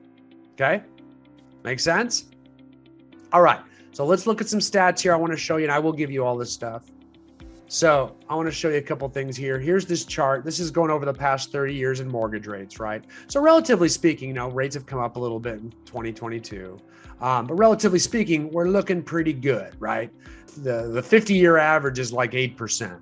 Okay? 0.53 0.83
Make 1.63 1.79
sense? 1.79 2.25
All 3.31 3.41
right. 3.41 3.59
So 3.91 4.05
let's 4.05 4.27
look 4.27 4.41
at 4.41 4.49
some 4.49 4.59
stats 4.59 5.01
here. 5.01 5.13
I 5.13 5.17
want 5.17 5.31
to 5.31 5.37
show 5.37 5.57
you, 5.57 5.65
and 5.65 5.71
I 5.71 5.79
will 5.79 5.93
give 5.93 6.11
you 6.11 6.25
all 6.25 6.35
this 6.35 6.51
stuff. 6.51 6.83
So 7.67 8.15
I 8.29 8.35
want 8.35 8.47
to 8.47 8.51
show 8.51 8.69
you 8.69 8.77
a 8.77 8.81
couple 8.81 9.09
things 9.09 9.35
here. 9.35 9.59
Here's 9.59 9.85
this 9.85 10.05
chart. 10.05 10.45
This 10.45 10.59
is 10.59 10.69
going 10.69 10.91
over 10.91 11.03
the 11.03 11.13
past 11.13 11.51
30 11.51 11.73
years 11.73 11.99
in 11.99 12.07
mortgage 12.07 12.45
rates, 12.45 12.79
right? 12.79 13.03
So 13.27 13.41
relatively 13.41 13.89
speaking, 13.89 14.29
you 14.29 14.35
know, 14.35 14.49
rates 14.49 14.75
have 14.75 14.85
come 14.85 14.99
up 14.99 15.15
a 15.15 15.19
little 15.19 15.39
bit 15.39 15.55
in 15.55 15.71
2022. 15.85 16.77
Um, 17.21 17.47
but 17.47 17.55
relatively 17.55 17.97
speaking, 17.97 18.51
we're 18.51 18.67
looking 18.67 19.01
pretty 19.01 19.33
good, 19.33 19.75
right? 19.79 20.11
The 20.57 20.89
the 20.89 21.01
50 21.01 21.33
year 21.33 21.57
average 21.57 21.97
is 21.97 22.13
like 22.13 22.31
8%. 22.31 22.99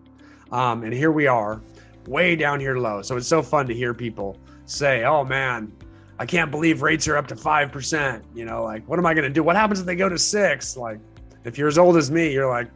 Um, 0.51 0.83
and 0.83 0.93
here 0.93 1.11
we 1.11 1.27
are, 1.27 1.61
way 2.07 2.35
down 2.35 2.59
here 2.59 2.77
low. 2.77 3.01
So 3.01 3.17
it's 3.17 3.27
so 3.27 3.41
fun 3.41 3.67
to 3.67 3.73
hear 3.73 3.93
people 3.93 4.37
say, 4.65 5.03
oh 5.03 5.25
man, 5.25 5.73
I 6.19 6.25
can't 6.25 6.51
believe 6.51 6.83
rates 6.83 7.07
are 7.07 7.17
up 7.17 7.27
to 7.27 7.35
5%. 7.35 8.23
You 8.33 8.45
know, 8.45 8.63
like, 8.63 8.87
what 8.87 8.97
am 8.97 9.05
I 9.05 9.13
going 9.13 9.25
to 9.25 9.29
do? 9.29 9.43
What 9.43 9.55
happens 9.55 9.81
if 9.81 9.85
they 9.85 9.95
go 9.95 10.07
to 10.07 10.17
six? 10.17 10.77
Like, 10.77 10.99
if 11.43 11.57
you're 11.57 11.67
as 11.67 11.77
old 11.77 11.97
as 11.97 12.09
me, 12.09 12.31
you're 12.31 12.49
like, 12.49 12.69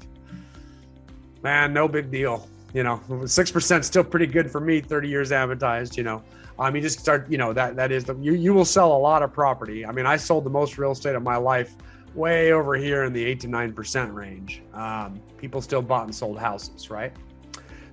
man, 1.47 1.71
no 1.71 1.87
big 1.87 2.11
deal. 2.11 2.49
You 2.73 2.83
know, 2.83 3.01
six 3.25 3.49
percent 3.49 3.85
still 3.85 4.03
pretty 4.03 4.27
good 4.27 4.51
for 4.51 4.59
me. 4.59 4.81
Thirty 4.81 5.07
years 5.07 5.31
advertised. 5.31 5.95
You 5.95 6.03
know, 6.03 6.21
I 6.59 6.69
mean, 6.69 6.83
just 6.83 6.99
start. 6.99 7.31
You 7.31 7.37
know, 7.37 7.53
that 7.53 7.77
that 7.77 7.91
is 7.91 8.03
the 8.03 8.15
you 8.17 8.33
you 8.33 8.53
will 8.53 8.65
sell 8.65 8.91
a 8.91 9.01
lot 9.09 9.23
of 9.23 9.31
property. 9.31 9.85
I 9.85 9.91
mean, 9.93 10.05
I 10.05 10.17
sold 10.17 10.43
the 10.43 10.49
most 10.49 10.77
real 10.77 10.91
estate 10.91 11.15
of 11.15 11.23
my 11.23 11.37
life 11.37 11.75
way 12.15 12.51
over 12.51 12.75
here 12.75 13.05
in 13.05 13.13
the 13.13 13.23
eight 13.23 13.39
to 13.41 13.47
nine 13.47 13.71
percent 13.71 14.13
range. 14.13 14.61
Um, 14.73 15.21
people 15.37 15.61
still 15.61 15.81
bought 15.81 16.03
and 16.03 16.13
sold 16.13 16.37
houses, 16.37 16.91
right? 16.91 17.13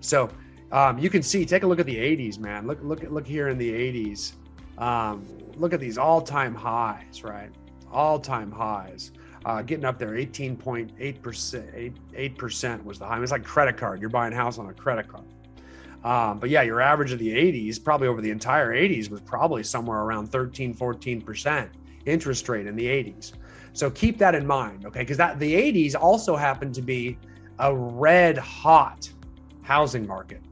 So 0.00 0.28
um, 0.72 0.98
you 0.98 1.08
can 1.08 1.22
see. 1.22 1.46
Take 1.46 1.62
a 1.62 1.66
look 1.66 1.78
at 1.78 1.86
the 1.86 1.96
'80s, 1.96 2.38
man. 2.40 2.66
Look 2.66 2.80
look 2.82 3.02
look 3.04 3.26
here 3.26 3.48
in 3.50 3.56
the 3.56 3.70
'80s. 3.70 4.32
Um, 4.78 5.24
look 5.54 5.72
at 5.72 5.78
these 5.78 5.98
all-time 5.98 6.52
highs, 6.52 7.22
right? 7.22 7.52
All-time 7.92 8.50
highs 8.50 9.12
uh, 9.44 9.62
getting 9.62 9.84
up 9.84 9.98
there 9.98 10.12
18.8%, 10.12 11.94
8, 12.14 12.38
percent 12.38 12.84
was 12.84 12.98
the 12.98 13.06
high. 13.06 13.22
It's 13.22 13.32
like 13.32 13.44
credit 13.44 13.76
card. 13.76 14.00
You're 14.00 14.10
buying 14.10 14.32
a 14.32 14.36
house 14.36 14.58
on 14.58 14.68
a 14.68 14.74
credit 14.74 15.08
card. 15.08 15.24
Um, 16.04 16.38
but 16.38 16.50
yeah, 16.50 16.62
your 16.62 16.80
average 16.80 17.12
of 17.12 17.18
the 17.18 17.34
80s, 17.34 17.82
probably 17.82 18.08
over 18.08 18.20
the 18.20 18.30
entire 18.30 18.74
80s, 18.74 19.10
was 19.10 19.20
probably 19.20 19.62
somewhere 19.62 20.00
around 20.00 20.28
13, 20.28 20.74
14% 20.74 21.68
interest 22.06 22.48
rate 22.48 22.66
in 22.66 22.76
the 22.76 22.86
80s. 22.86 23.32
So 23.72 23.90
keep 23.90 24.18
that 24.18 24.34
in 24.34 24.46
mind, 24.46 24.86
okay? 24.86 25.00
Because 25.00 25.16
that 25.16 25.38
the 25.38 25.54
80s 25.54 25.94
also 25.98 26.36
happened 26.36 26.74
to 26.74 26.82
be 26.82 27.18
a 27.58 27.74
red 27.74 28.36
hot 28.38 29.10
housing 29.62 30.06
market. 30.06 30.42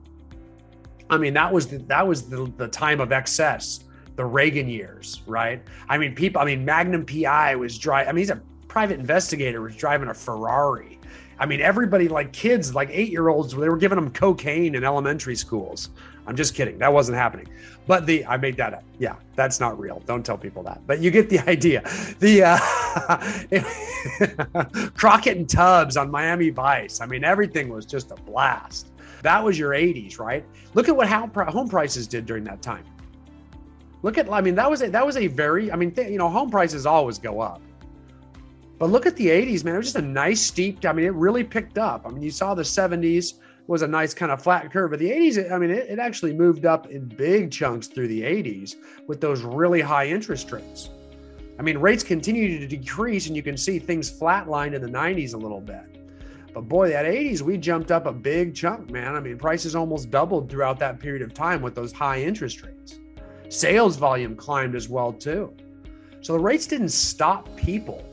I 1.11 1.19
mean, 1.19 1.35
that 1.35 1.53
was 1.53 1.67
the, 1.67 1.79
that 1.79 2.07
was 2.07 2.29
the, 2.29 2.51
the 2.57 2.69
time 2.69 3.01
of 3.01 3.13
excess, 3.13 3.85
the 4.17 4.25
Reagan 4.25 4.69
years, 4.69 5.23
right? 5.27 5.63
I 5.89 5.99
mean, 5.99 6.15
people. 6.15 6.41
I 6.41 6.47
mean, 6.47 6.65
Magnum 6.65 7.05
PI 7.05 7.57
was 7.57 7.77
dry. 7.79 8.05
I 8.05 8.13
mean, 8.13 8.19
he's 8.19 8.31
a 8.31 8.41
private 8.73 8.99
investigator 8.99 9.61
was 9.61 9.77
driving 9.77 10.09
a 10.09 10.15
Ferrari. 10.15 10.99
I 11.39 11.45
mean, 11.45 11.61
everybody 11.61 12.09
like 12.09 12.33
kids, 12.33 12.75
like 12.75 12.89
eight 12.91 13.11
year 13.11 13.29
olds, 13.29 13.53
they 13.53 13.69
were 13.69 13.77
giving 13.77 13.97
them 13.97 14.11
cocaine 14.11 14.75
in 14.75 14.83
elementary 14.83 15.37
schools. 15.37 15.91
I'm 16.27 16.37
just 16.37 16.55
kidding. 16.55 16.79
That 16.79 16.91
wasn't 16.91 17.19
happening. 17.19 17.49
But 17.87 18.07
the 18.07 18.25
I 18.25 18.39
made 18.39 18.57
that 18.57 18.73
up. 18.73 18.83
Yeah, 18.99 19.17
that's 19.37 19.61
not 19.61 19.79
real. 19.79 20.03
Don't 20.07 20.25
tell 20.25 20.39
people 20.39 20.63
that. 20.63 20.81
But 20.87 21.01
you 21.01 21.11
get 21.11 21.29
the 21.29 21.41
idea. 21.51 21.83
The 22.19 22.45
uh, 22.45 22.57
Crockett 24.95 25.37
and 25.37 25.47
Tubbs 25.47 25.99
on 25.99 26.11
Miami 26.11 26.49
Vice. 26.49 27.03
I 27.03 27.07
mean, 27.07 27.25
everything 27.25 27.69
was 27.69 27.85
just 27.85 28.11
a 28.11 28.15
blast. 28.15 28.91
That 29.21 29.45
was 29.45 29.59
your 29.59 29.73
80s, 29.73 30.19
right? 30.19 30.47
Look 30.73 30.89
at 30.89 30.97
what 30.97 31.09
home 31.09 31.69
prices 31.69 32.07
did 32.07 32.25
during 32.25 32.45
that 32.45 32.63
time. 32.63 32.87
Look 34.03 34.17
at, 34.17 34.33
I 34.33 34.41
mean, 34.41 34.55
that 34.55 34.71
was 34.71 34.81
a, 34.81 34.89
that 34.89 35.05
was 35.05 35.19
a 35.19 35.27
very, 35.27 35.71
I 35.71 35.77
mean, 35.77 35.93
th- 35.93 36.11
you 36.11 36.17
know, 36.17 36.31
home 36.31 36.51
prices 36.51 36.87
always 36.87 37.19
go 37.19 37.41
up. 37.41 37.61
But 38.83 38.91
look 38.91 39.07
at 39.07 39.15
the 39.15 39.29
80s, 39.29 39.63
man. 39.63 39.77
It 39.77 39.79
was 39.79 39.93
just 39.93 39.97
a 39.97 40.03
nice 40.03 40.41
steep. 40.41 40.85
I 40.85 40.93
mean, 40.93 41.07
it 41.07 41.15
really 41.15 41.45
picked 41.45 41.79
up. 41.79 42.05
I 42.05 42.11
mean, 42.11 42.21
you 42.21 42.33
saw 42.33 42.53
the 42.53 42.65
70s 42.65 43.35
was 43.69 43.83
a 43.83 43.87
nice 43.87 44.13
kind 44.13 44.33
of 44.33 44.43
flat 44.43 44.73
curve, 44.73 44.91
but 44.91 44.99
the 44.99 45.09
80s, 45.09 45.53
I 45.53 45.57
mean, 45.57 45.71
it, 45.71 45.89
it 45.89 46.01
actually 46.01 46.35
moved 46.35 46.67
up 46.67 46.91
in 46.91 47.05
big 47.05 47.53
chunks 47.53 47.87
through 47.87 48.09
the 48.09 48.23
80s 48.23 48.75
with 49.07 49.21
those 49.21 49.43
really 49.43 49.81
high 49.81 50.09
interest 50.09 50.51
rates. 50.51 50.91
I 51.61 51.63
mean, 51.63 51.79
rates 51.79 52.03
continue 52.03 52.59
to 52.59 52.67
decrease, 52.67 53.29
and 53.29 53.37
you 53.37 53.43
can 53.45 53.57
see 53.57 53.79
things 53.79 54.11
flatlined 54.11 54.75
in 54.75 54.83
the 54.83 54.91
90s 54.91 55.35
a 55.35 55.39
little 55.39 55.61
bit. 55.61 55.85
But 56.53 56.63
boy, 56.63 56.89
that 56.89 57.07
80s, 57.07 57.41
we 57.41 57.59
jumped 57.59 57.93
up 57.93 58.07
a 58.07 58.13
big 58.13 58.53
chunk, 58.53 58.91
man. 58.91 59.15
I 59.15 59.21
mean, 59.21 59.39
prices 59.39 59.77
almost 59.77 60.11
doubled 60.11 60.51
throughout 60.51 60.81
that 60.81 60.99
period 60.99 61.23
of 61.23 61.33
time 61.33 61.63
with 61.63 61.77
those 61.77 61.93
high 61.93 62.21
interest 62.21 62.65
rates. 62.65 62.99
Sales 63.49 63.95
volume 63.95 64.35
climbed 64.35 64.75
as 64.75 64.89
well, 64.89 65.13
too. 65.13 65.55
So 66.21 66.33
the 66.33 66.41
rates 66.41 66.67
didn't 66.67 66.89
stop 66.89 67.49
people. 67.55 68.09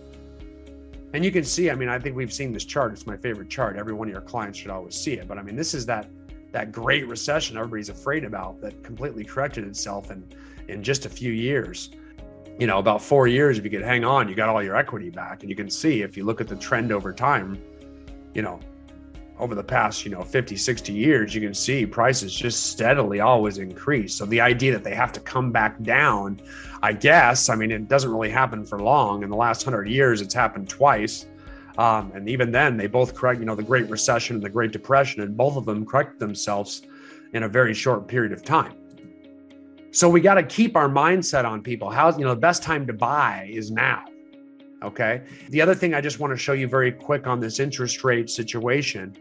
And 1.14 1.26
you 1.26 1.32
can 1.32 1.44
see, 1.44 1.72
I 1.72 1.76
mean, 1.76 1.90
I 1.90 1.98
think 1.98 2.16
we've 2.16 2.32
seen 2.32 2.54
this 2.54 2.66
chart. 2.66 2.94
It's 2.94 3.08
my 3.08 3.18
favorite 3.18 3.50
chart. 3.50 3.78
Every 3.78 3.94
one 3.94 4.08
of 4.08 4.12
your 4.12 4.22
clients 4.22 4.60
should 4.60 4.70
always 4.70 4.96
see 4.96 5.14
it. 5.14 5.28
But 5.28 5.38
I 5.38 5.42
mean, 5.42 5.56
this 5.56 5.74
is 5.74 5.86
that 5.88 6.10
that 6.52 6.72
great 6.72 7.08
recession 7.08 7.58
everybody's 7.58 7.90
afraid 7.90 8.24
about 8.24 8.60
that 8.60 8.84
completely 8.84 9.24
corrected 9.24 9.68
itself 9.68 10.10
in 10.10 10.28
in 10.68 10.82
just 10.82 11.06
a 11.06 11.10
few 11.10 11.32
years 11.32 11.92
you 12.58 12.66
know 12.66 12.80
about 12.80 13.04
four 13.04 13.28
years 13.28 13.60
if 13.60 13.64
you 13.64 13.70
could 13.70 13.84
hang 13.84 14.04
on 14.04 14.28
you 14.28 14.34
got 14.34 14.50
all 14.50 14.64
your 14.64 14.76
equity 14.76 15.12
back 15.12 15.44
and 15.44 15.52
you 15.52 15.56
can 15.56 15.70
see 15.70 16.02
if 16.02 16.18
you 16.18 16.26
look 16.26 16.42
at 16.42 16.48
the 16.48 16.56
trend 16.56 16.92
over 16.92 17.14
time 17.14 17.62
you 18.34 18.42
know, 18.42 18.60
over 19.40 19.56
the 19.56 19.64
past, 19.64 20.04
you 20.04 20.12
know, 20.12 20.22
50, 20.22 20.56
60 20.56 20.94
years, 20.94 21.34
you 21.34 21.42
can 21.42 21.54
see 21.54 21.86
prices 21.86 22.36
just 22.36 22.68
steadily 22.68 23.22
always 23.22 23.58
increase. 23.58 24.14
So 24.14 24.26
the 24.26 24.42
idea 24.42 24.74
that 24.74 24.84
they 24.84 24.94
have 24.94 25.14
to 25.14 25.20
come 25.22 25.52
back 25.52 25.82
down, 25.82 26.42
I 26.84 26.94
guess, 26.94 27.50
I 27.50 27.56
mean, 27.56 27.72
it 27.72 27.88
doesn't 27.88 28.12
really 28.12 28.30
happen 28.30 28.66
for 28.66 28.80
long. 28.80 29.24
In 29.24 29.30
the 29.30 29.38
last 29.38 29.64
hundred 29.64 29.88
years, 29.88 30.22
it's 30.22 30.34
happened 30.34 30.68
twice. 30.68 31.26
Um, 31.78 32.12
and 32.14 32.28
even 32.28 32.52
then, 32.52 32.76
they 32.76 32.88
both 32.88 33.16
correct, 33.16 33.40
you 33.40 33.46
know, 33.46 33.56
the 33.56 33.64
Great 33.64 33.90
Recession 33.90 34.36
and 34.36 34.44
the 34.44 34.50
Great 34.50 34.72
Depression, 34.72 35.22
and 35.22 35.38
both 35.38 35.56
of 35.56 35.66
them 35.66 35.86
correct 35.86 36.20
themselves 36.20 36.82
in 37.32 37.44
a 37.44 37.48
very 37.48 37.74
short 37.74 38.08
period 38.08 38.34
of 38.34 38.44
time. 38.44 38.74
So 39.92 40.10
we 40.10 40.20
got 40.20 40.36
to 40.36 40.44
keep 40.44 40.76
our 40.76 40.90
mindset 40.90 41.46
on 41.46 41.64
people. 41.64 41.90
How, 41.90 42.16
you 42.16 42.26
know, 42.26 42.32
the 42.32 42.42
best 42.42 42.62
time 42.62 42.86
to 42.88 42.94
buy 42.94 43.50
is 43.50 43.72
now. 43.72 44.04
Okay. 44.84 45.24
The 45.50 45.62
other 45.62 45.76
thing 45.76 45.94
I 45.94 46.02
just 46.02 46.20
want 46.20 46.32
to 46.32 46.38
show 46.38 46.54
you 46.54 46.68
very 46.68 46.92
quick 46.92 47.28
on 47.28 47.40
this 47.40 47.60
interest 47.60 48.04
rate 48.04 48.30
situation 48.30 49.16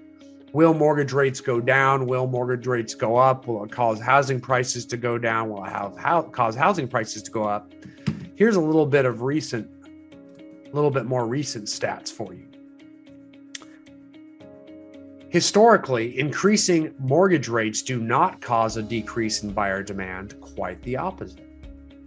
will 0.53 0.75
mortgage 0.75 1.13
rates 1.13 1.41
go 1.41 1.61
down? 1.61 2.07
Will 2.07 2.27
mortgage 2.27 2.67
rates 2.67 2.95
go 2.95 3.17
up? 3.17 3.47
Will 3.47 3.65
it 3.65 3.71
cause 3.71 4.01
housing 4.01 4.41
prices 4.41 4.85
to 4.87 4.97
go 4.97 5.19
down? 5.19 5.51
Will 5.51 5.65
it 5.65 5.71
have 5.71 5.97
how, 5.97 6.23
cause 6.23 6.55
housing 6.55 6.89
prices 6.89 7.23
to 7.25 7.31
go 7.31 7.45
up? 7.45 7.73
Here's 8.35 8.57
a 8.57 8.61
little 8.61 8.87
bit 8.87 9.05
of 9.05 9.23
recent, 9.23 9.69
a 10.67 10.75
little 10.75 10.91
bit 10.91 11.07
more 11.07 11.27
recent 11.27 11.67
stats 11.67 12.11
for 12.11 12.33
you. 12.33 12.45
Historically, 15.31 16.19
increasing 16.19 16.95
mortgage 16.99 17.49
rates 17.49 17.83
do 17.83 18.01
not 18.01 18.41
cause 18.41 18.79
a 18.79 18.83
decrease 18.83 19.43
in 19.43 19.53
buyer 19.53 19.83
demand, 19.83 20.41
quite 20.41 20.81
the 20.83 20.97
opposite. 20.97 21.48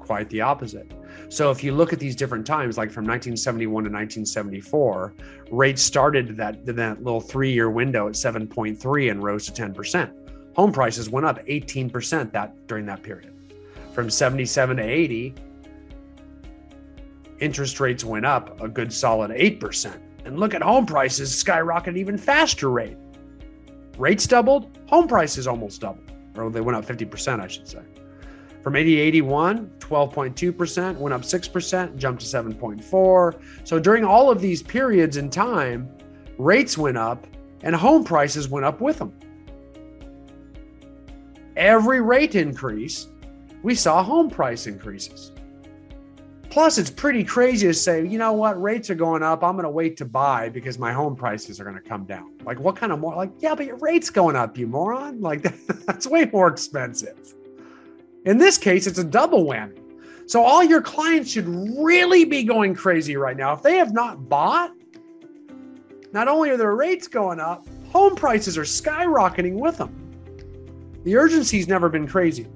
Quite 0.02 0.30
the 0.30 0.42
opposite. 0.42 0.92
So 1.30 1.52
if 1.52 1.64
you 1.64 1.74
look 1.74 1.94
at 1.94 2.00
these 2.00 2.16
different 2.16 2.46
times, 2.46 2.78
like 2.78 2.92
from 2.92 3.06
1971 3.06 3.84
to 3.86 3.90
1974, 3.90 5.14
rates 5.52 5.82
started 5.82 6.36
that 6.36 6.66
that 6.66 7.04
little 7.04 7.22
three-year 7.22 7.70
window 7.70 8.08
at 8.08 8.16
7.3 8.16 9.12
and 9.12 9.24
rose 9.24 9.46
to 9.46 9.52
10%. 9.54 10.12
Home 10.56 10.72
prices 10.74 11.10
went 11.10 11.26
up 11.26 11.46
18% 11.46 12.32
that 12.34 12.68
during 12.68 12.86
that 12.88 13.04
period. 13.04 13.34
From 13.94 14.10
77 14.10 14.78
to 14.78 14.84
80, 14.84 15.36
interest 17.40 17.80
rates 17.80 18.04
went 18.04 18.26
up 18.26 18.60
a 18.60 18.68
good 18.68 18.92
solid 18.92 19.32
8%. 19.32 19.98
And 20.26 20.40
look 20.40 20.54
at 20.54 20.62
home 20.62 20.86
prices 20.86 21.32
skyrocketed 21.32 21.98
even 21.98 22.18
faster 22.18 22.70
rate. 22.70 22.98
Rates 23.98 24.28
doubled, 24.28 24.78
home 24.88 25.08
prices 25.08 25.48
almost 25.48 25.80
doubled, 25.80 26.12
or 26.36 26.50
they 26.50 26.62
went 26.62 26.76
up 26.76 26.86
50%, 26.86 27.40
I 27.40 27.48
should 27.48 27.68
say. 27.68 27.82
From 28.64 28.76
80 28.76 29.00
81, 29.00 29.72
12.2%, 29.80 30.98
went 30.98 31.14
up 31.14 31.22
6%, 31.22 31.96
jumped 31.96 32.22
to 32.22 32.28
7.4. 32.28 33.42
So 33.64 33.80
during 33.80 34.06
all 34.06 34.30
of 34.30 34.40
these 34.40 34.62
periods 34.62 35.18
in 35.18 35.30
time, 35.30 35.90
rates 36.38 36.78
went 36.78 36.98
up 36.98 37.26
and 37.64 37.76
home 37.76 38.04
prices 38.04 38.50
went 38.50 38.66
up 38.66 38.80
with 38.80 39.00
them. 39.00 39.14
Every 41.56 42.02
rate 42.02 42.36
increase, 42.36 43.08
we 43.64 43.76
saw 43.76 44.04
home 44.04 44.30
price 44.30 44.68
increases. 44.68 45.32
Plus, 46.52 46.78
it's 46.78 46.90
pretty 46.90 47.24
crazy 47.24 47.68
to 47.68 47.74
say, 47.74 48.06
you 48.06 48.18
know 48.18 48.34
what, 48.34 48.62
rates 48.62 48.90
are 48.90 48.96
going 48.96 49.24
up. 49.24 49.42
I'm 49.42 49.54
going 49.54 49.64
to 49.64 49.70
wait 49.70 49.96
to 49.98 50.06
buy 50.06 50.50
because 50.50 50.78
my 50.78 50.92
home 50.92 51.16
prices 51.16 51.62
are 51.62 51.64
going 51.64 51.78
to 51.78 51.82
come 51.82 52.04
down. 52.04 52.34
Like, 52.44 52.60
what 52.60 52.76
kind 52.76 52.92
of 52.92 53.00
more? 53.00 53.16
Like, 53.16 53.32
yeah, 53.40 53.56
but 53.56 53.66
your 53.66 53.78
rate's 53.78 54.10
going 54.10 54.36
up, 54.36 54.58
you 54.58 54.68
moron. 54.68 55.22
Like, 55.22 55.44
that's 55.86 56.08
way 56.08 56.26
more 56.26 56.48
expensive. 56.48 57.34
In 58.26 58.38
this 58.38 58.58
case, 58.58 58.88
it's 58.88 59.00
a 59.00 59.04
double 59.04 59.46
whammy. 59.46 59.78
So 60.28 60.44
all 60.44 60.64
your 60.64 60.82
clients 60.82 61.32
should 61.32 61.48
really 61.48 62.24
be 62.24 62.44
going 62.44 62.76
crazy 62.76 63.18
right 63.18 63.36
now. 63.36 63.54
If 63.54 63.64
they 63.64 63.78
have 63.78 63.94
not 63.94 64.30
bought, 64.30 64.72
not 66.14 66.28
only 66.28 66.50
are 66.52 66.58
their 66.58 66.76
rates 66.76 67.08
going 67.08 67.40
up, 67.40 67.66
home 67.90 68.16
prices 68.16 68.58
are 68.58 68.64
skyrocketing 68.64 69.56
with 69.56 69.78
them. 69.78 69.94
The 71.04 71.18
urgency's 71.18 71.68
never 71.68 71.90
been 71.90 72.08
crazy. 72.08 72.48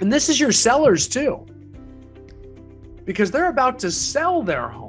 And 0.00 0.12
this 0.12 0.28
is 0.28 0.38
your 0.38 0.52
sellers 0.52 1.08
too. 1.08 1.44
Because 3.04 3.30
they're 3.30 3.48
about 3.48 3.78
to 3.80 3.90
sell 3.90 4.42
their 4.42 4.68
home. 4.68 4.85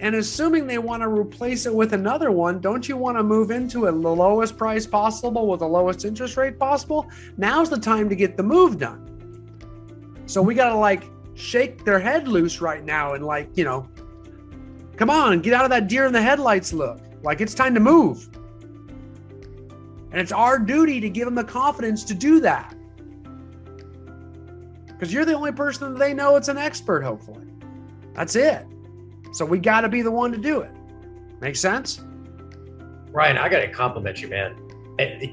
And 0.00 0.14
assuming 0.14 0.66
they 0.66 0.78
want 0.78 1.02
to 1.02 1.08
replace 1.08 1.66
it 1.66 1.74
with 1.74 1.92
another 1.92 2.30
one, 2.30 2.58
don't 2.58 2.88
you 2.88 2.96
want 2.96 3.18
to 3.18 3.22
move 3.22 3.50
into 3.50 3.84
it 3.84 3.92
the 3.92 3.98
lowest 3.98 4.56
price 4.56 4.86
possible 4.86 5.46
with 5.46 5.60
the 5.60 5.68
lowest 5.68 6.06
interest 6.06 6.38
rate 6.38 6.58
possible? 6.58 7.06
Now's 7.36 7.68
the 7.68 7.78
time 7.78 8.08
to 8.08 8.16
get 8.16 8.38
the 8.38 8.42
move 8.42 8.78
done. 8.78 9.06
So 10.24 10.40
we 10.40 10.54
got 10.54 10.70
to 10.70 10.76
like 10.76 11.04
shake 11.34 11.84
their 11.84 12.00
head 12.00 12.28
loose 12.28 12.62
right 12.62 12.82
now 12.82 13.12
and 13.12 13.26
like, 13.26 13.50
you 13.56 13.64
know, 13.64 13.86
come 14.96 15.10
on, 15.10 15.40
get 15.40 15.52
out 15.52 15.64
of 15.64 15.70
that 15.70 15.86
deer 15.86 16.06
in 16.06 16.14
the 16.14 16.22
headlights 16.22 16.72
look. 16.72 16.98
Like 17.22 17.42
it's 17.42 17.52
time 17.52 17.74
to 17.74 17.80
move. 17.80 18.30
And 20.12 20.18
it's 20.18 20.32
our 20.32 20.58
duty 20.58 20.98
to 21.00 21.10
give 21.10 21.26
them 21.26 21.34
the 21.34 21.44
confidence 21.44 22.04
to 22.04 22.14
do 22.14 22.40
that. 22.40 22.74
Because 24.86 25.12
you're 25.12 25.26
the 25.26 25.34
only 25.34 25.52
person 25.52 25.92
that 25.92 25.98
they 25.98 26.14
know 26.14 26.36
it's 26.36 26.48
an 26.48 26.56
expert, 26.58 27.02
hopefully. 27.02 27.46
That's 28.14 28.34
it. 28.34 28.66
So 29.32 29.44
we 29.44 29.58
got 29.58 29.82
to 29.82 29.88
be 29.88 30.02
the 30.02 30.10
one 30.10 30.32
to 30.32 30.38
do 30.38 30.60
it. 30.60 30.70
Make 31.40 31.56
sense? 31.56 32.02
Ryan, 33.12 33.38
I 33.38 33.48
got 33.48 33.60
to 33.60 33.68
compliment 33.68 34.20
you, 34.20 34.28
man. 34.28 34.54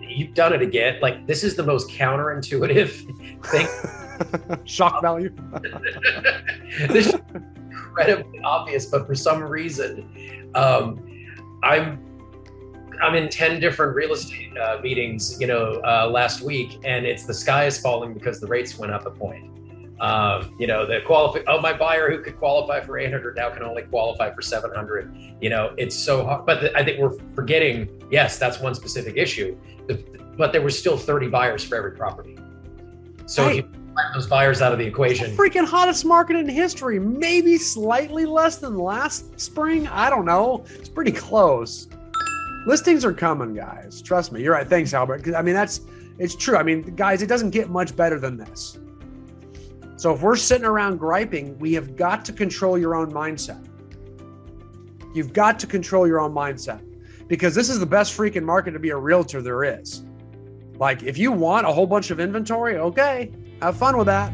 You've 0.07 0.33
done 0.33 0.53
it 0.53 0.62
again. 0.62 0.97
Like 1.01 1.27
this 1.27 1.43
is 1.43 1.55
the 1.55 1.63
most 1.63 1.89
counterintuitive 1.89 3.45
thing. 3.45 3.67
Shock 4.65 5.01
value. 5.01 5.33
this 6.88 7.07
is 7.07 7.15
incredibly 7.69 8.39
obvious, 8.43 8.86
but 8.86 9.05
for 9.05 9.15
some 9.15 9.43
reason, 9.43 10.51
um, 10.55 11.03
I'm 11.63 11.99
I'm 13.01 13.15
in 13.15 13.29
ten 13.29 13.60
different 13.60 13.95
real 13.95 14.13
estate 14.13 14.57
uh, 14.57 14.79
meetings, 14.81 15.39
you 15.39 15.47
know, 15.47 15.81
uh, 15.86 16.10
last 16.10 16.41
week, 16.41 16.79
and 16.83 17.05
it's 17.05 17.25
the 17.25 17.33
sky 17.33 17.65
is 17.65 17.77
falling 17.77 18.13
because 18.13 18.39
the 18.39 18.47
rates 18.47 18.77
went 18.77 18.91
up 18.91 19.05
a 19.05 19.12
point. 19.12 19.51
Um, 19.99 20.55
you 20.60 20.67
know, 20.67 20.86
the 20.86 21.01
qualify. 21.05 21.39
Oh, 21.47 21.60
my 21.60 21.73
buyer 21.73 22.10
who 22.12 22.21
could 22.21 22.38
qualify 22.38 22.81
for 22.81 22.99
800 22.99 23.36
now 23.36 23.49
can 23.49 23.63
only 23.63 23.83
qualify 23.83 24.31
for 24.33 24.41
700. 24.41 25.36
You 25.41 25.49
know, 25.49 25.73
it's 25.77 25.95
so 25.95 26.23
hard. 26.23 26.45
But 26.45 26.62
the, 26.62 26.77
I 26.77 26.83
think 26.83 26.99
we're 26.99 27.17
forgetting. 27.33 27.89
Yes, 28.12 28.38
that's 28.38 28.60
one 28.60 28.75
specific 28.75 29.17
issue. 29.17 29.57
but 30.38 30.51
there 30.51 30.62
were 30.62 30.69
still 30.69 30.97
30 30.97 31.29
buyers 31.29 31.63
for 31.63 31.75
every 31.75 31.93
property. 31.93 32.38
So 33.25 33.45
right. 33.45 33.65
those 34.13 34.27
buyers 34.27 34.62
out 34.62 34.71
of 34.71 34.77
the 34.77 34.86
equation. 34.86 35.36
Freaking 35.36 35.65
hottest 35.65 36.05
market 36.05 36.36
in 36.36 36.47
history. 36.47 36.99
Maybe 36.99 37.57
slightly 37.57 38.25
less 38.25 38.57
than 38.57 38.77
last 38.77 39.39
spring. 39.39 39.88
I 39.88 40.10
don't 40.12 40.25
know. 40.25 40.63
It's 40.75 40.89
pretty 40.89 41.12
close. 41.12 41.88
Listings 42.67 43.03
are 43.03 43.13
coming, 43.13 43.55
guys. 43.55 44.01
Trust 44.01 44.31
me. 44.31 44.43
You're 44.43 44.53
right. 44.53 44.67
Thanks, 44.67 44.93
Albert. 44.93 45.33
I 45.36 45.41
mean, 45.41 45.55
that's 45.55 45.81
it's 46.19 46.36
true. 46.36 46.57
I 46.57 46.63
mean, 46.63 46.95
guys, 46.95 47.21
it 47.21 47.27
doesn't 47.27 47.51
get 47.51 47.69
much 47.69 47.95
better 47.95 48.19
than 48.19 48.38
this. 48.38 48.77
So 49.97 50.13
if 50.13 50.21
we're 50.21 50.36
sitting 50.36 50.65
around 50.65 50.97
griping, 50.97 51.57
we 51.57 51.73
have 51.73 51.95
got 51.95 52.23
to 52.25 52.31
control 52.31 52.77
your 52.77 52.95
own 52.95 53.12
mindset. 53.12 53.67
You've 55.13 55.33
got 55.33 55.57
to 55.60 55.67
control 55.67 56.07
your 56.07 56.19
own 56.19 56.33
mindset 56.33 56.83
because 57.27 57.55
this 57.55 57.69
is 57.69 57.79
the 57.79 57.86
best 57.86 58.15
freaking 58.15 58.43
market 58.43 58.71
to 58.71 58.79
be 58.79 58.91
a 58.91 58.97
realtor 58.97 59.41
there 59.41 59.63
is. 59.63 60.03
Like, 60.75 61.01
if 61.01 61.17
you 61.17 61.31
want 61.31 61.65
a 61.65 61.71
whole 61.71 61.88
bunch 61.88 62.12
of 62.12 62.19
inventory, 62.19 62.77
okay, 62.77 63.31
have 63.62 63.75
fun 63.75 63.97
with 63.97 64.05
that. 64.05 64.31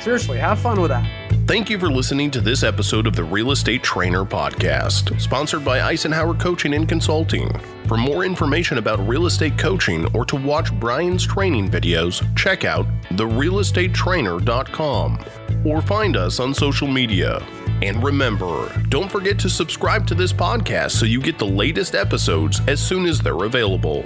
Seriously, 0.00 0.36
have 0.36 0.58
fun 0.60 0.78
with 0.80 0.90
that. 0.90 1.17
Thank 1.48 1.70
you 1.70 1.78
for 1.78 1.90
listening 1.90 2.30
to 2.32 2.42
this 2.42 2.62
episode 2.62 3.06
of 3.06 3.16
the 3.16 3.24
Real 3.24 3.52
Estate 3.52 3.82
Trainer 3.82 4.26
Podcast, 4.26 5.18
sponsored 5.18 5.64
by 5.64 5.94
Icenhower 5.94 6.38
Coaching 6.38 6.74
and 6.74 6.86
Consulting. 6.86 7.50
For 7.86 7.96
more 7.96 8.26
information 8.26 8.76
about 8.76 9.08
real 9.08 9.24
estate 9.24 9.56
coaching 9.56 10.04
or 10.14 10.26
to 10.26 10.36
watch 10.36 10.78
Brian's 10.78 11.26
training 11.26 11.70
videos, 11.70 12.22
check 12.36 12.66
out 12.66 12.84
therealestatetrainer.com 13.12 15.24
or 15.64 15.80
find 15.80 16.18
us 16.18 16.38
on 16.38 16.52
social 16.52 16.86
media. 16.86 17.42
And 17.80 18.04
remember, 18.04 18.70
don't 18.90 19.10
forget 19.10 19.38
to 19.38 19.48
subscribe 19.48 20.06
to 20.08 20.14
this 20.14 20.34
podcast 20.34 20.90
so 20.90 21.06
you 21.06 21.22
get 21.22 21.38
the 21.38 21.46
latest 21.46 21.94
episodes 21.94 22.60
as 22.68 22.78
soon 22.78 23.06
as 23.06 23.20
they're 23.20 23.44
available. 23.44 24.04